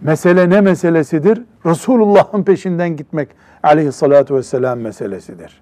Mesele 0.02 0.50
ne 0.50 0.62
meselesidir? 0.62 1.42
Resulullah'ın 1.66 2.44
peşinden 2.44 2.96
gitmek 2.96 3.30
aleyhissalatu 3.64 4.36
vesselam 4.36 4.80
meselesidir. 4.80 5.62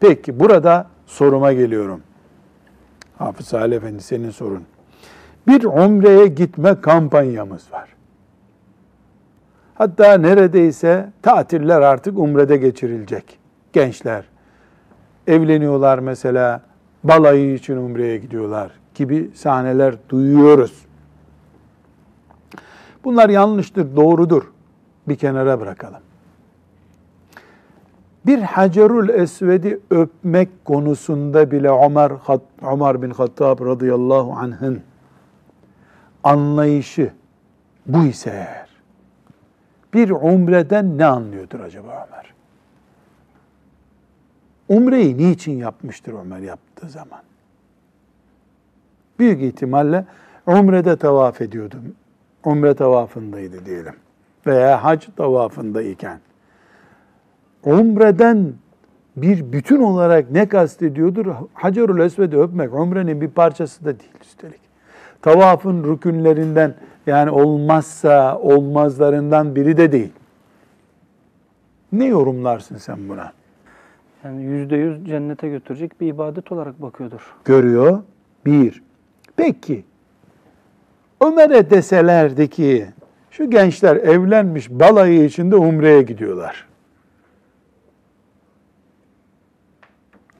Peki 0.00 0.40
burada 0.40 0.86
soruma 1.06 1.52
geliyorum. 1.52 2.02
Hafız 3.18 3.46
Salih 3.46 3.76
Efendi 3.76 4.02
senin 4.02 4.30
sorun. 4.30 4.62
Bir 5.48 5.64
umreye 5.64 6.26
gitme 6.26 6.80
kampanyamız 6.80 7.72
var. 7.72 7.88
Hatta 9.74 10.18
neredeyse 10.18 11.12
tatiller 11.22 11.80
artık 11.80 12.18
umrede 12.18 12.56
geçirilecek. 12.56 13.38
Gençler 13.72 14.24
evleniyorlar 15.26 15.98
mesela, 15.98 16.62
balayı 17.04 17.54
için 17.54 17.76
umreye 17.76 18.18
gidiyorlar 18.18 18.70
gibi 18.96 19.30
sahneler 19.34 19.94
duyuyoruz. 20.08 20.86
Bunlar 23.04 23.28
yanlıştır, 23.28 23.96
doğrudur. 23.96 24.42
Bir 25.08 25.16
kenara 25.16 25.60
bırakalım. 25.60 26.00
Bir 28.26 28.42
Hacerul 28.42 29.08
Esved'i 29.08 29.80
öpmek 29.90 30.64
konusunda 30.64 31.50
bile 31.50 31.68
Ömer, 31.68 32.12
Ömer 32.62 33.02
bin 33.02 33.10
Hattab 33.10 33.66
radıyallahu 33.66 34.32
anh'ın 34.32 34.82
anlayışı 36.24 37.12
bu 37.86 38.04
ise 38.04 38.30
eğer, 38.30 38.68
bir 39.94 40.10
umreden 40.10 40.98
ne 40.98 41.06
anlıyordur 41.06 41.60
acaba 41.60 42.06
Ömer? 42.08 42.34
Umreyi 44.68 45.16
niçin 45.16 45.52
yapmıştır 45.52 46.12
Ömer 46.12 46.40
yaptığı 46.40 46.88
zaman? 46.88 47.20
Büyük 49.18 49.42
ihtimalle 49.42 50.04
umrede 50.46 50.96
tavaf 50.96 51.40
ediyordu. 51.40 51.76
Umre 52.44 52.74
tavafındaydı 52.74 53.66
diyelim. 53.66 53.94
Veya 54.46 54.84
hac 54.84 55.06
tavafındayken. 55.16 56.20
Umreden 57.64 58.52
bir 59.16 59.52
bütün 59.52 59.82
olarak 59.82 60.30
ne 60.30 60.48
kastediyordur? 60.48 61.26
Hacerül 61.54 62.00
Esved'i 62.00 62.38
öpmek 62.38 62.74
umrenin 62.74 63.20
bir 63.20 63.28
parçası 63.28 63.84
da 63.84 63.98
değil 63.98 64.12
üstelik. 64.20 64.60
Tavafın 65.22 65.84
rükünlerinden 65.84 66.74
yani 67.06 67.30
olmazsa 67.30 68.38
olmazlarından 68.38 69.56
biri 69.56 69.76
de 69.76 69.92
değil. 69.92 70.12
Ne 71.92 72.04
yorumlarsın 72.04 72.76
sen 72.76 73.08
buna? 73.08 73.32
Yani 74.24 74.42
yüzde 74.42 74.76
yüz 74.76 75.06
cennete 75.06 75.48
götürecek 75.48 76.00
bir 76.00 76.06
ibadet 76.06 76.52
olarak 76.52 76.82
bakıyordur. 76.82 77.34
Görüyor. 77.44 78.02
Bir. 78.46 78.82
Peki 79.36 79.84
Ömer'e 81.20 81.70
deselerdi 81.70 82.50
ki 82.50 82.86
şu 83.30 83.50
gençler 83.50 83.96
evlenmiş 83.96 84.70
balayı 84.70 85.24
içinde 85.24 85.56
umreye 85.56 86.02
gidiyorlar. 86.02 86.66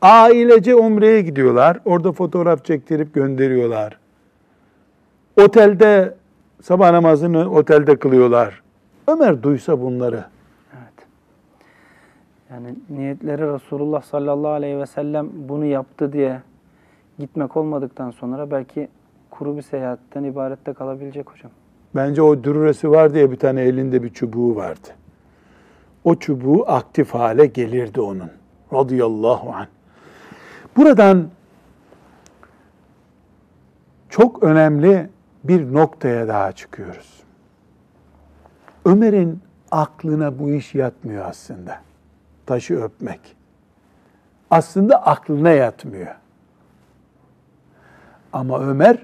Ailece 0.03 0.75
umreye 0.75 1.21
gidiyorlar. 1.23 1.81
Orada 1.85 2.13
fotoğraf 2.13 2.65
çektirip 2.65 3.15
gönderiyorlar. 3.15 3.99
Otelde 5.41 6.15
sabah 6.63 6.91
namazını 6.91 7.51
otelde 7.51 7.97
kılıyorlar. 7.97 8.63
Ömer 9.09 9.43
duysa 9.43 9.81
bunları. 9.81 10.25
Evet. 10.73 11.09
Yani 12.51 12.75
niyetleri 12.91 13.53
Resulullah 13.53 14.03
sallallahu 14.03 14.51
aleyhi 14.51 14.79
ve 14.79 14.87
sellem 14.87 15.29
bunu 15.49 15.65
yaptı 15.65 16.13
diye 16.13 16.41
gitmek 17.19 17.57
olmadıktan 17.57 18.11
sonra 18.11 18.51
belki 18.51 18.89
kuru 19.31 19.57
bir 19.57 19.63
seyahatten 19.63 20.25
ibarette 20.25 20.73
kalabilecek 20.73 21.31
hocam. 21.31 21.51
Bence 21.95 22.23
o 22.23 22.45
dürresi 22.45 22.91
var 22.91 23.15
diye 23.15 23.31
bir 23.31 23.37
tane 23.37 23.63
elinde 23.63 24.03
bir 24.03 24.09
çubuğu 24.09 24.57
vardı. 24.57 24.89
O 26.05 26.15
çubuğu 26.15 26.65
aktif 26.71 27.15
hale 27.15 27.47
gelirdi 27.47 28.01
onun. 28.01 28.31
Radıyallahu 28.73 29.53
anh. 29.55 29.67
Buradan 30.77 31.29
çok 34.09 34.43
önemli 34.43 35.11
bir 35.45 35.73
noktaya 35.75 36.29
daha 36.29 36.53
çıkıyoruz. 36.53 37.23
Ömer'in 38.85 39.41
aklına 39.71 40.39
bu 40.39 40.51
iş 40.51 40.75
yatmıyor 40.75 41.25
aslında. 41.25 41.81
Taşı 42.47 42.83
öpmek. 42.83 43.37
Aslında 44.51 45.07
aklına 45.07 45.51
yatmıyor. 45.51 46.15
Ama 48.37 48.61
Ömer 48.61 48.99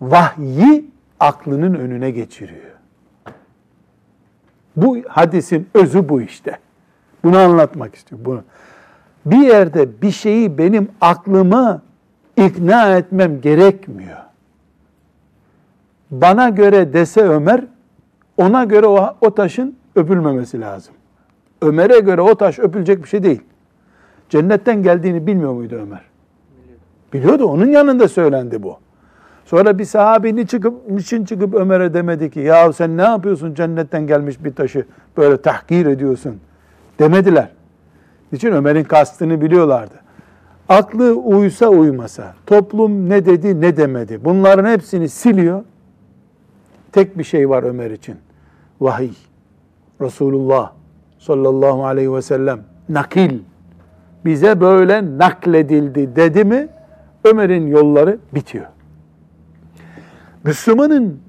vahyi 0.00 0.90
aklının 1.20 1.74
önüne 1.74 2.10
geçiriyor. 2.10 2.72
Bu 4.76 4.98
hadisin 5.08 5.68
özü 5.74 6.08
bu 6.08 6.22
işte. 6.22 6.58
Bunu 7.24 7.38
anlatmak 7.38 7.94
istiyor. 7.94 8.24
Bunu. 8.24 8.42
Bir 9.26 9.38
yerde 9.38 10.02
bir 10.02 10.10
şeyi 10.10 10.58
benim 10.58 10.88
aklıma 11.00 11.82
ikna 12.36 12.96
etmem 12.96 13.40
gerekmiyor. 13.40 14.18
Bana 16.10 16.48
göre 16.48 16.92
dese 16.92 17.22
Ömer, 17.22 17.64
ona 18.36 18.64
göre 18.64 18.86
o, 18.86 19.16
o 19.20 19.34
taşın 19.34 19.76
öpülmemesi 19.94 20.60
lazım. 20.60 20.94
Ömer'e 21.62 21.98
göre 21.98 22.20
o 22.20 22.34
taş 22.34 22.58
öpülecek 22.58 23.02
bir 23.02 23.08
şey 23.08 23.22
değil. 23.22 23.42
Cennetten 24.28 24.82
geldiğini 24.82 25.26
bilmiyor 25.26 25.52
muydu 25.52 25.74
Ömer? 25.74 26.11
Biliyordu. 27.12 27.44
Onun 27.44 27.66
yanında 27.66 28.08
söylendi 28.08 28.62
bu. 28.62 28.76
Sonra 29.44 29.78
bir 29.78 29.84
sahabi 29.84 30.46
çıkıp, 30.46 30.90
niçin 30.90 31.24
çıkıp 31.24 31.54
Ömer'e 31.54 31.94
demedi 31.94 32.30
ki 32.30 32.40
ya 32.40 32.72
sen 32.72 32.96
ne 32.96 33.02
yapıyorsun 33.02 33.54
cennetten 33.54 34.06
gelmiş 34.06 34.44
bir 34.44 34.54
taşı 34.54 34.86
böyle 35.16 35.36
tahkir 35.36 35.86
ediyorsun 35.86 36.40
demediler. 36.98 37.48
Niçin 38.32 38.52
Ömer'in 38.52 38.84
kastını 38.84 39.40
biliyorlardı. 39.40 39.94
Aklı 40.68 41.12
uysa 41.12 41.68
uymasa, 41.68 42.34
toplum 42.46 43.08
ne 43.08 43.26
dedi 43.26 43.60
ne 43.60 43.76
demedi. 43.76 44.24
Bunların 44.24 44.70
hepsini 44.70 45.08
siliyor. 45.08 45.62
Tek 46.92 47.18
bir 47.18 47.24
şey 47.24 47.48
var 47.48 47.62
Ömer 47.62 47.90
için. 47.90 48.16
Vahiy. 48.80 49.12
Resulullah 50.00 50.72
sallallahu 51.18 51.84
aleyhi 51.84 52.14
ve 52.14 52.22
sellem 52.22 52.60
nakil. 52.88 53.38
Bize 54.24 54.60
böyle 54.60 55.18
nakledildi 55.18 56.16
dedi 56.16 56.44
mi 56.44 56.68
Ömer'in 57.24 57.66
yolları 57.66 58.18
bitiyor. 58.34 58.66
Müslümanın 60.44 61.20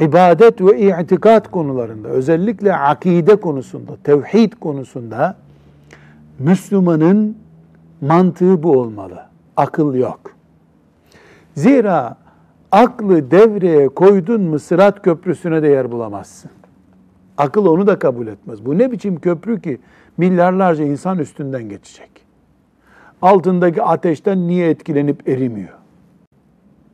ibadet 0.00 0.60
ve 0.60 1.02
itikat 1.02 1.50
konularında, 1.50 2.08
özellikle 2.08 2.76
akide 2.76 3.36
konusunda, 3.36 3.92
tevhid 4.04 4.52
konusunda 4.52 5.36
Müslümanın 6.38 7.36
mantığı 8.00 8.62
bu 8.62 8.72
olmalı. 8.72 9.26
Akıl 9.56 9.94
yok. 9.94 10.20
Zira 11.54 12.16
aklı 12.72 13.30
devreye 13.30 13.88
koydun 13.88 14.42
mu 14.42 14.58
Sırat 14.58 15.02
Köprüsü'ne 15.02 15.62
de 15.62 15.68
yer 15.68 15.92
bulamazsın. 15.92 16.50
Akıl 17.38 17.66
onu 17.66 17.86
da 17.86 17.98
kabul 17.98 18.26
etmez. 18.26 18.66
Bu 18.66 18.78
ne 18.78 18.92
biçim 18.92 19.20
köprü 19.20 19.60
ki 19.60 19.80
milyarlarca 20.16 20.84
insan 20.84 21.18
üstünden 21.18 21.68
geçecek. 21.68 22.23
Altındaki 23.24 23.82
ateşten 23.82 24.46
niye 24.48 24.70
etkilenip 24.70 25.28
erimiyor? 25.28 25.72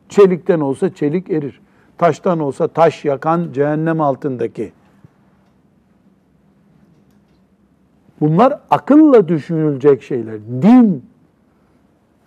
Çelikten 0.09 0.61
olsa 0.61 0.95
çelik 0.95 1.31
erir. 1.31 1.61
Taştan 1.99 2.41
olsa 2.41 2.69
taş 2.69 3.05
yakan 3.05 3.53
cehennem 3.53 4.01
altındaki. 4.01 4.73
Bunlar 8.21 8.61
akılla 8.71 9.29
düşünülecek 9.29 10.03
şeyler. 10.03 10.41
Din, 10.63 11.05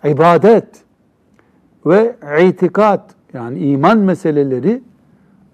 ibadet 0.04 0.84
ve 1.86 2.16
itikat 2.42 3.14
yani 3.32 3.58
iman 3.58 3.98
meseleleri 3.98 4.82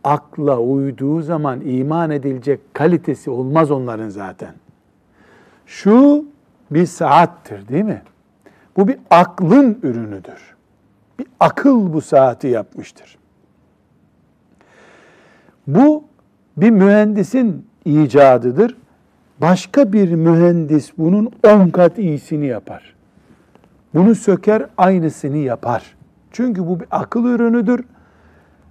akla 0.05 0.59
uyduğu 0.59 1.23
zaman 1.23 1.61
iman 1.61 2.11
edilecek 2.11 2.61
kalitesi 2.75 3.31
olmaz 3.31 3.71
onların 3.71 4.09
zaten. 4.09 4.55
Şu 5.67 6.25
bir 6.71 6.87
saattir 6.87 7.69
değil 7.69 7.85
mi? 7.85 8.03
Bu 8.77 8.89
bir 8.89 8.99
aklın 9.11 9.79
ürünüdür. 9.83 10.55
Bir 11.19 11.27
akıl 11.41 11.93
bu 11.93 12.01
saati 12.01 12.49
yapmıştır. 12.49 13.19
Bu 15.67 16.05
bir 16.57 16.71
mühendisin 16.71 17.67
icadıdır. 17.85 18.77
Başka 19.41 19.93
bir 19.93 20.13
mühendis 20.13 20.93
bunun 20.99 21.31
on 21.47 21.69
kat 21.69 21.99
iyisini 21.99 22.47
yapar. 22.47 22.95
Bunu 23.95 24.15
söker 24.15 24.67
aynısını 24.79 25.37
yapar. 25.37 25.97
Çünkü 26.31 26.67
bu 26.67 26.81
bir 26.81 26.87
akıl 26.91 27.25
ürünüdür. 27.25 27.85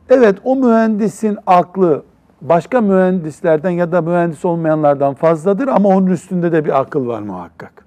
Evet 0.10 0.38
o 0.44 0.56
mühendisin 0.56 1.38
aklı 1.48 2.04
başka 2.42 2.82
mühendislerden 2.82 3.70
ya 3.70 3.92
da 3.92 4.02
mühendis 4.02 4.46
olmayanlardan 4.46 5.14
fazladır 5.14 5.68
ama 5.68 5.90
onun 5.90 6.08
üstünde 6.08 6.52
de 6.52 6.66
bir 6.66 6.80
akıl 6.80 7.08
var 7.08 7.22
muhakkak. 7.22 7.86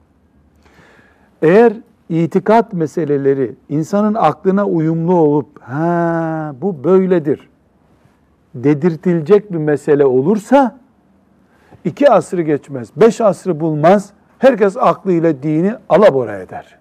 Eğer 1.43 1.73
itikat 2.21 2.73
meseleleri 2.73 3.55
insanın 3.69 4.15
aklına 4.15 4.67
uyumlu 4.67 5.15
olup 5.15 5.63
ha 5.63 6.55
bu 6.61 6.85
böyledir 6.85 7.49
dedirtilecek 8.55 9.53
bir 9.53 9.59
mesele 9.59 10.05
olursa 10.05 10.79
iki 11.85 12.11
asrı 12.11 12.43
geçmez, 12.43 12.89
beş 12.97 13.21
asrı 13.21 13.61
bulmaz. 13.61 14.11
Herkes 14.39 14.77
aklıyla 14.77 15.43
dini 15.43 15.75
alabora 15.89 16.39
eder. 16.39 16.79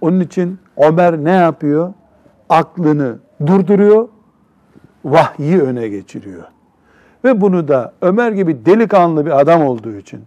Onun 0.00 0.20
için 0.20 0.58
Ömer 0.76 1.24
ne 1.24 1.30
yapıyor? 1.30 1.92
Aklını 2.48 3.18
durduruyor, 3.46 4.08
vahyi 5.04 5.62
öne 5.62 5.88
geçiriyor. 5.88 6.44
Ve 7.24 7.40
bunu 7.40 7.68
da 7.68 7.92
Ömer 8.02 8.32
gibi 8.32 8.66
delikanlı 8.66 9.26
bir 9.26 9.40
adam 9.40 9.62
olduğu 9.62 9.96
için, 9.96 10.20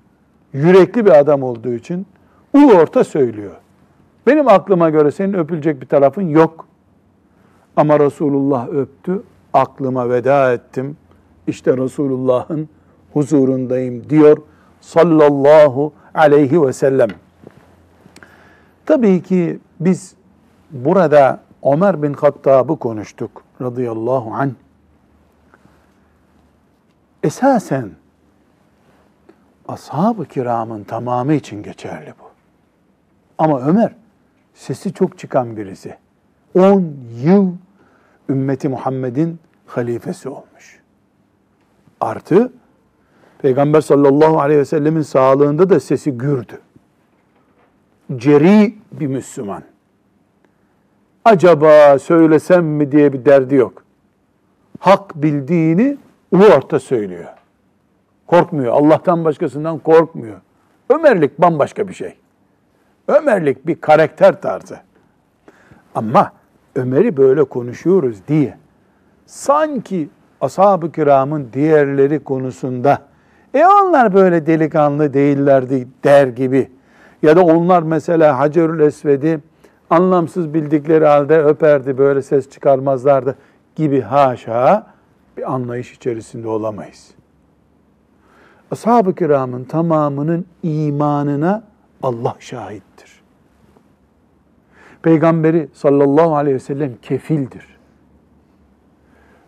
yürekli 0.54 1.06
bir 1.06 1.20
adam 1.20 1.44
olduğu 1.44 1.74
için 1.74 2.08
ulu 2.54 2.74
orta 2.74 3.04
söylüyor. 3.04 3.61
Benim 4.28 4.48
aklıma 4.48 4.90
göre 4.90 5.12
senin 5.12 5.34
öpülecek 5.34 5.82
bir 5.82 5.88
tarafın 5.88 6.30
yok. 6.30 6.68
Ama 7.76 8.00
Resulullah 8.00 8.68
öptü, 8.68 9.24
aklıma 9.54 10.10
veda 10.10 10.54
ettim. 10.54 10.98
İşte 11.48 11.78
Resulullah'ın 11.78 12.70
huzurundayım 13.14 14.10
diyor 14.10 14.38
sallallahu 14.82 15.94
aleyhi 16.14 16.62
ve 16.62 16.74
sellem. 16.74 17.10
Tabii 18.86 19.24
ki 19.24 19.60
biz 19.80 20.16
burada 20.72 21.40
Ömer 21.64 22.04
bin 22.04 22.14
Hattab'ı 22.14 22.80
konuştuk 22.80 23.44
radıyallahu 23.62 24.34
anh. 24.34 24.52
Esasen 27.24 27.90
ashab-ı 29.68 30.26
kiramın 30.26 30.84
tamamı 30.84 31.34
için 31.34 31.64
geçerli 31.64 32.14
bu. 32.20 32.26
Ama 33.38 33.62
Ömer 33.62 34.01
sesi 34.62 34.94
çok 34.94 35.18
çıkan 35.18 35.58
birisi. 35.58 35.96
10 36.56 36.94
yıl 37.24 37.52
ümmeti 38.30 38.70
Muhammed'in 38.70 39.40
halifesi 39.66 40.30
olmuş. 40.30 40.80
Artı 42.00 42.54
Peygamber 43.42 43.82
sallallahu 43.82 44.40
aleyhi 44.40 44.60
ve 44.60 44.66
sellemin 44.66 45.02
sağlığında 45.02 45.70
da 45.70 45.80
sesi 45.80 46.12
gürdü. 46.12 46.62
Ceri 48.16 48.76
bir 48.92 49.08
Müslüman. 49.08 49.64
Acaba 51.26 52.00
söylesem 52.00 52.66
mi 52.66 52.92
diye 52.92 53.14
bir 53.14 53.26
derdi 53.26 53.56
yok. 53.56 53.84
Hak 54.80 55.24
bildiğini 55.24 55.98
ulu 56.32 56.46
orta 56.46 56.80
söylüyor. 56.80 57.30
Korkmuyor. 58.28 58.74
Allah'tan 58.74 59.26
başkasından 59.26 59.80
korkmuyor. 59.80 60.42
Ömerlik 60.90 61.42
bambaşka 61.42 61.88
bir 61.88 61.94
şey. 61.94 62.16
Ömerlik 63.08 63.68
bir 63.68 63.82
karakter 63.82 64.42
tarzı. 64.42 64.78
Ama 65.96 66.32
Ömer'i 66.76 67.18
böyle 67.18 67.44
konuşuyoruz 67.44 68.18
diye 68.28 68.58
sanki 69.26 70.10
ashab-ı 70.42 70.92
kiramın 70.92 71.50
diğerleri 71.54 72.24
konusunda 72.24 73.02
e 73.54 73.66
onlar 73.66 74.14
böyle 74.14 74.46
delikanlı 74.46 75.14
değillerdi 75.14 75.88
der 76.04 76.28
gibi 76.28 76.72
Ya 77.22 77.36
da 77.36 77.46
onlar 77.46 77.84
mesela 77.84 78.40
Hacerül 78.40 78.80
Esved'i 78.80 79.40
anlamsız 79.90 80.54
bildikleri 80.54 81.06
halde 81.06 81.40
öperdi, 81.40 81.98
böyle 81.98 82.22
ses 82.22 82.50
çıkarmazlardı 82.50 83.36
gibi 83.76 84.02
haşa 84.02 84.88
bir 85.38 85.54
anlayış 85.54 85.94
içerisinde 85.94 86.48
olamayız. 86.48 87.12
Ashab-ı 88.72 89.16
kiramın 89.16 89.64
tamamının 89.64 90.46
imanına 90.64 91.64
Allah 92.04 92.36
şahittir. 92.40 93.22
Peygamberi 95.02 95.70
sallallahu 95.74 96.36
aleyhi 96.36 96.56
ve 96.56 96.60
sellem 96.60 96.96
kefildir. 97.02 97.66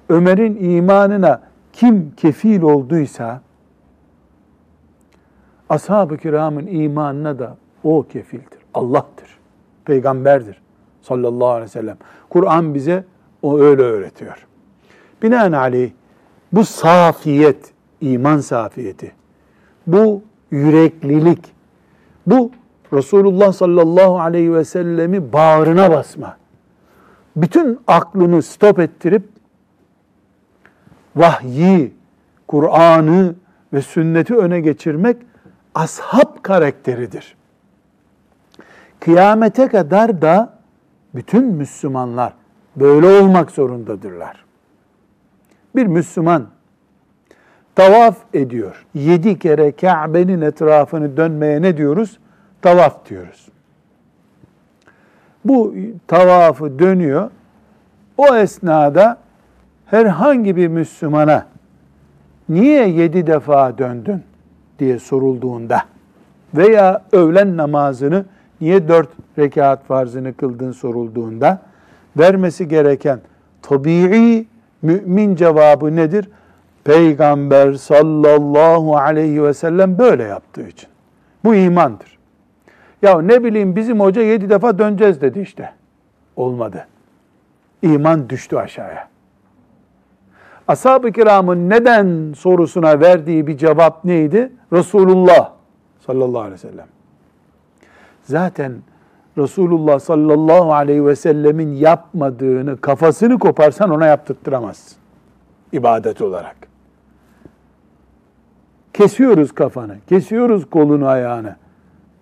Ömer'in 0.09 0.75
imanına 0.75 1.41
kim 1.73 2.11
kefil 2.15 2.61
olduysa 2.61 3.41
ashab-ı 5.69 6.17
kiramın 6.17 6.67
imanına 6.67 7.39
da 7.39 7.57
o 7.83 8.03
kefildir. 8.03 8.59
Allah'tır. 8.73 9.37
Peygamberdir 9.85 10.61
sallallahu 11.01 11.49
aleyhi 11.49 11.65
ve 11.65 11.67
sellem. 11.67 11.97
Kur'an 12.29 12.75
bize 12.75 13.05
o 13.41 13.59
öyle 13.59 13.81
öğretiyor. 13.81 14.47
Binaenaleyh 15.23 15.91
bu 16.53 16.65
safiyet, 16.65 17.73
iman 18.01 18.37
safiyeti, 18.37 19.11
bu 19.87 20.21
yüreklilik, 20.51 21.53
bu 22.27 22.51
Resulullah 22.93 23.53
sallallahu 23.53 24.19
aleyhi 24.19 24.53
ve 24.53 24.65
sellemi 24.65 25.33
bağrına 25.33 25.91
basma. 25.91 26.37
Bütün 27.35 27.79
aklını 27.87 28.41
stop 28.41 28.79
ettirip 28.79 29.23
vahyi, 31.15 31.93
Kur'an'ı 32.47 33.35
ve 33.73 33.81
sünneti 33.81 34.35
öne 34.35 34.59
geçirmek 34.59 35.17
ashab 35.75 36.41
karakteridir. 36.41 37.35
Kıyamete 38.99 39.67
kadar 39.67 40.21
da 40.21 40.59
bütün 41.15 41.45
Müslümanlar 41.45 42.33
böyle 42.75 43.07
olmak 43.07 43.51
zorundadırlar. 43.51 44.45
Bir 45.75 45.85
Müslüman 45.85 46.47
tavaf 47.75 48.17
ediyor. 48.33 48.85
Yedi 48.93 49.39
kere 49.39 49.71
Kabe'nin 49.71 50.41
etrafını 50.41 51.17
dönmeye 51.17 51.61
ne 51.61 51.77
diyoruz? 51.77 52.19
Tavaf 52.61 53.09
diyoruz. 53.09 53.47
Bu 55.45 55.75
tavafı 56.07 56.79
dönüyor. 56.79 57.29
O 58.17 58.35
esnada 58.35 59.17
herhangi 59.85 60.55
bir 60.55 60.67
Müslümana 60.67 61.45
niye 62.49 62.87
yedi 62.87 63.27
defa 63.27 63.77
döndün 63.77 64.23
diye 64.79 64.99
sorulduğunda 64.99 65.81
veya 66.53 67.01
öğlen 67.11 67.57
namazını 67.57 68.25
niye 68.61 68.87
dört 68.87 69.09
rekat 69.37 69.85
farzını 69.85 70.33
kıldın 70.33 70.71
sorulduğunda 70.71 71.61
vermesi 72.17 72.67
gereken 72.67 73.19
tabii 73.61 74.45
mümin 74.81 75.35
cevabı 75.35 75.95
nedir? 75.95 76.29
Peygamber 76.83 77.73
sallallahu 77.73 78.97
aleyhi 78.97 79.43
ve 79.43 79.53
sellem 79.53 79.97
böyle 79.97 80.23
yaptığı 80.23 80.67
için. 80.67 80.89
Bu 81.43 81.55
imandır. 81.55 82.17
Ya 83.01 83.21
ne 83.21 83.43
bileyim 83.43 83.75
bizim 83.75 83.99
hoca 83.99 84.21
yedi 84.21 84.49
defa 84.49 84.79
döneceğiz 84.79 85.21
dedi 85.21 85.39
işte. 85.39 85.73
Olmadı. 86.35 86.87
İman 87.81 88.29
düştü 88.29 88.57
aşağıya. 88.57 89.07
Ashab-ı 90.67 91.11
kiramın 91.11 91.69
neden 91.69 92.33
sorusuna 92.33 92.99
verdiği 92.99 93.47
bir 93.47 93.57
cevap 93.57 94.05
neydi? 94.05 94.51
Resulullah 94.73 95.51
sallallahu 96.07 96.41
aleyhi 96.41 96.53
ve 96.53 96.57
sellem. 96.57 96.87
Zaten 98.23 98.73
Resulullah 99.37 99.99
sallallahu 99.99 100.73
aleyhi 100.73 101.05
ve 101.05 101.15
sellemin 101.15 101.71
yapmadığını 101.71 102.81
kafasını 102.81 103.39
koparsan 103.39 103.89
ona 103.89 104.05
yaptırttıramazsın. 104.05 104.97
İbadet 105.71 106.21
olarak. 106.21 106.72
Kesiyoruz 108.93 109.51
kafanı, 109.51 109.95
kesiyoruz 110.09 110.69
kolunu 110.69 111.07
ayağını 111.07 111.55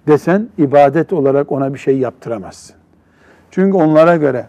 desen 0.08 0.50
ibadet 0.58 1.14
olarak 1.14 1.52
ona 1.52 1.74
bir 1.74 1.80
şey 1.80 1.98
yaptıramazsın. 1.98 2.76
Çünkü 3.52 3.78
onlara 3.78 4.16
göre 4.16 4.48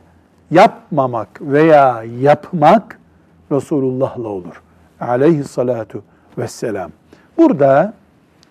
yapmamak 0.51 1.29
veya 1.41 2.05
yapmak 2.21 2.99
Resulullah'la 3.53 4.29
olur. 4.29 4.63
Aleyhissalatu 5.01 6.03
vesselam. 6.39 6.91
Burada 7.39 7.95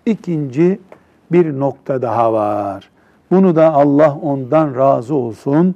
ikinci 0.06 0.80
bir 1.32 1.60
nokta 1.60 2.02
daha 2.02 2.34
var. 2.34 2.90
Bunu 3.32 3.56
da 3.56 3.74
Allah 3.74 4.18
ondan 4.22 4.76
razı 4.76 5.16
olsun. 5.16 5.76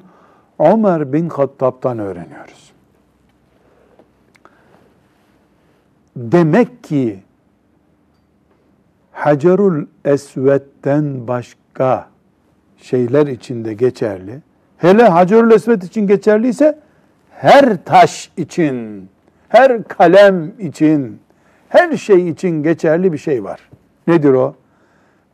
Ömer 0.59 1.13
bin 1.13 1.29
Hattab'tan 1.29 1.99
öğreniyoruz. 1.99 2.71
Demek 6.15 6.83
ki 6.83 7.19
Hacerul 9.15 9.85
Esved'den 10.05 11.27
başka 11.27 12.07
şeyler 12.77 13.27
içinde 13.27 13.73
geçerli. 13.73 14.41
Hele 14.77 15.03
Hacerul 15.03 15.51
Esved 15.51 15.81
için 15.81 16.07
geçerliyse 16.07 16.79
her 17.31 17.83
taş 17.85 18.31
için, 18.37 19.09
her 19.49 19.83
kalem 19.83 20.59
için, 20.59 21.19
her 21.69 21.97
şey 21.97 22.29
için 22.29 22.63
geçerli 22.63 23.13
bir 23.13 23.17
şey 23.17 23.43
var. 23.43 23.69
Nedir 24.07 24.33
o? 24.33 24.55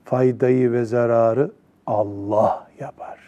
Faydayı 0.06 0.72
ve 0.72 0.86
zararı 0.86 1.52
Allah 1.88 2.68
yapar. 2.80 3.20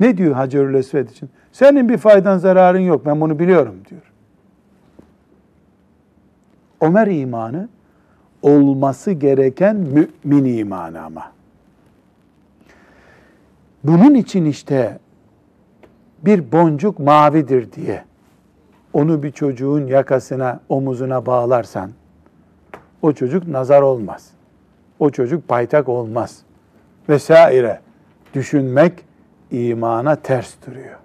Ne 0.00 0.16
diyor 0.16 0.34
Hacerül 0.34 0.74
Esved 0.74 1.08
için? 1.08 1.30
Senin 1.52 1.88
bir 1.88 1.98
faydan 1.98 2.38
zararın 2.38 2.78
yok 2.78 3.06
ben 3.06 3.20
bunu 3.20 3.38
biliyorum 3.38 3.74
diyor. 3.90 4.12
Ömer 6.80 7.06
imanı 7.06 7.68
olması 8.46 9.12
gereken 9.12 9.76
mümin 9.76 10.58
imanı 10.58 11.02
ama. 11.02 11.32
Bunun 13.84 14.14
için 14.14 14.44
işte 14.44 14.98
bir 16.24 16.52
boncuk 16.52 16.98
mavidir 16.98 17.72
diye 17.72 18.04
onu 18.92 19.22
bir 19.22 19.30
çocuğun 19.30 19.86
yakasına, 19.86 20.60
omuzuna 20.68 21.26
bağlarsan 21.26 21.90
o 23.02 23.12
çocuk 23.12 23.48
nazar 23.48 23.82
olmaz. 23.82 24.30
O 24.98 25.10
çocuk 25.10 25.48
paytak 25.48 25.88
olmaz. 25.88 26.42
Vesaire 27.08 27.80
düşünmek 28.34 28.92
imana 29.50 30.16
ters 30.16 30.54
duruyor. 30.66 30.98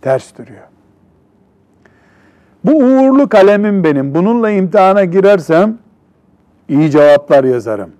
Ters 0.00 0.38
duruyor. 0.38 0.66
Bu 2.64 2.70
uğurlu 2.70 3.28
kalemim 3.28 3.84
benim. 3.84 4.14
Bununla 4.14 4.50
imtihana 4.50 5.04
girersem 5.04 5.78
iyi 6.68 6.90
cevaplar 6.90 7.44
yazarım. 7.44 7.92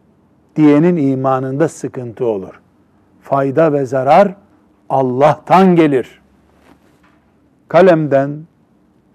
Diyenin 0.57 0.97
imanında 0.97 1.69
sıkıntı 1.69 2.27
olur. 2.27 2.61
Fayda 3.23 3.73
ve 3.73 3.87
zarar 3.87 4.35
Allah'tan 4.89 5.77
gelir. 5.77 6.21
Kalemden, 7.69 8.31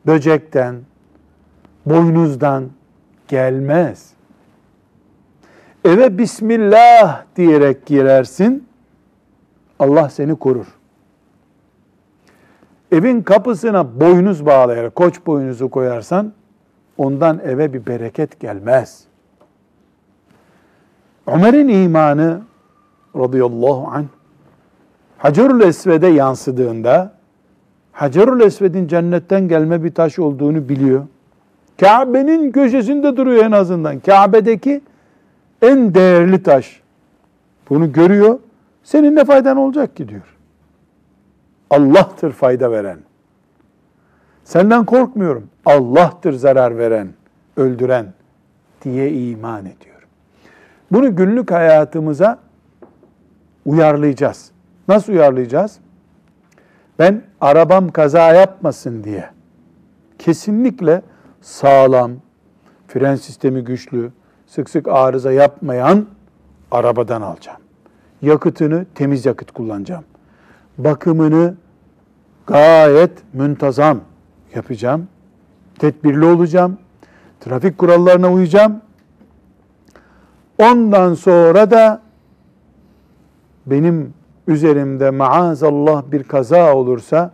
böcekten, 0.07 0.75
boynuzdan 1.85 2.69
gelmez. 3.27 4.09
Eve 5.85 6.17
Bismillah 6.17 7.23
diyerek 7.35 7.85
girersin, 7.85 8.67
Allah 9.79 10.09
seni 10.09 10.35
korur. 10.35 10.78
Evin 12.91 13.21
kapısına 13.21 13.99
boynuz 13.99 14.45
bağlayarak, 14.45 14.95
koç 14.95 15.25
boynuzu 15.25 15.69
koyarsan, 15.69 16.33
ondan 16.97 17.39
eve 17.39 17.73
bir 17.73 17.85
bereket 17.85 18.39
gelmez. 18.39 19.03
Ömer'in 21.27 21.67
imanı 21.67 22.41
radıyallahu 23.15 23.87
anh 23.87 24.05
Hacerül 25.17 25.61
Esved'e 25.61 26.07
yansıdığında 26.07 27.13
Hacerül 27.91 28.41
Esved'in 28.41 28.87
cennetten 28.87 29.47
gelme 29.47 29.83
bir 29.83 29.93
taş 29.93 30.19
olduğunu 30.19 30.69
biliyor. 30.69 31.03
Kabe'nin 31.79 32.51
köşesinde 32.51 33.17
duruyor 33.17 33.45
en 33.45 33.51
azından. 33.51 33.99
Kabe'deki 33.99 34.81
en 35.61 35.93
değerli 35.93 36.43
taş. 36.43 36.81
Bunu 37.69 37.91
görüyor. 37.91 38.39
Senin 38.83 39.15
ne 39.15 39.25
faydan 39.25 39.57
olacak 39.57 39.95
ki 39.95 40.09
diyor. 40.09 40.38
Allah'tır 41.69 42.31
fayda 42.31 42.71
veren. 42.71 42.99
Senden 44.43 44.85
korkmuyorum. 44.85 45.49
Allah'tır 45.65 46.33
zarar 46.33 46.77
veren, 46.77 47.09
öldüren 47.57 48.13
diye 48.81 49.11
iman 49.11 49.65
ediyor. 49.65 50.07
Bunu 50.91 51.15
günlük 51.15 51.51
hayatımıza 51.51 52.39
uyarlayacağız. 53.65 54.51
Nasıl 54.87 55.13
uyarlayacağız? 55.13 55.79
Ben 56.99 57.21
arabam 57.41 57.89
kaza 57.89 58.33
yapmasın 58.33 59.03
diye 59.03 59.29
kesinlikle 60.19 61.01
sağlam, 61.41 62.11
fren 62.87 63.15
sistemi 63.15 63.63
güçlü, 63.63 64.11
sık 64.47 64.69
sık 64.69 64.87
arıza 64.87 65.31
yapmayan 65.31 66.05
arabadan 66.71 67.21
alacağım. 67.21 67.59
Yakıtını 68.21 68.85
temiz 68.95 69.25
yakıt 69.25 69.51
kullanacağım. 69.51 70.03
Bakımını 70.79 71.55
gayet 72.47 73.11
müntazam 73.33 73.99
yapacağım. 74.55 75.07
Tedbirli 75.79 76.25
olacağım. 76.25 76.77
Trafik 77.39 77.77
kurallarına 77.77 78.31
uyacağım. 78.31 78.81
Ondan 80.57 81.13
sonra 81.13 81.71
da 81.71 82.01
benim 83.65 84.13
üzerimde 84.47 85.09
maazallah 85.09 86.03
bir 86.11 86.23
kaza 86.23 86.75
olursa 86.75 87.31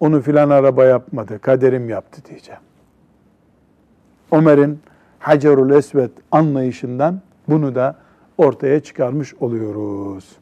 onu 0.00 0.20
filan 0.20 0.50
araba 0.50 0.84
yapmadı, 0.84 1.38
kaderim 1.38 1.88
yaptı 1.88 2.22
diyeceğim. 2.28 2.60
Ömer'in 4.32 4.80
Hacerul 5.18 5.70
Esved 5.70 6.10
anlayışından 6.32 7.20
bunu 7.48 7.74
da 7.74 7.96
ortaya 8.38 8.80
çıkarmış 8.80 9.34
oluyoruz. 9.34 10.41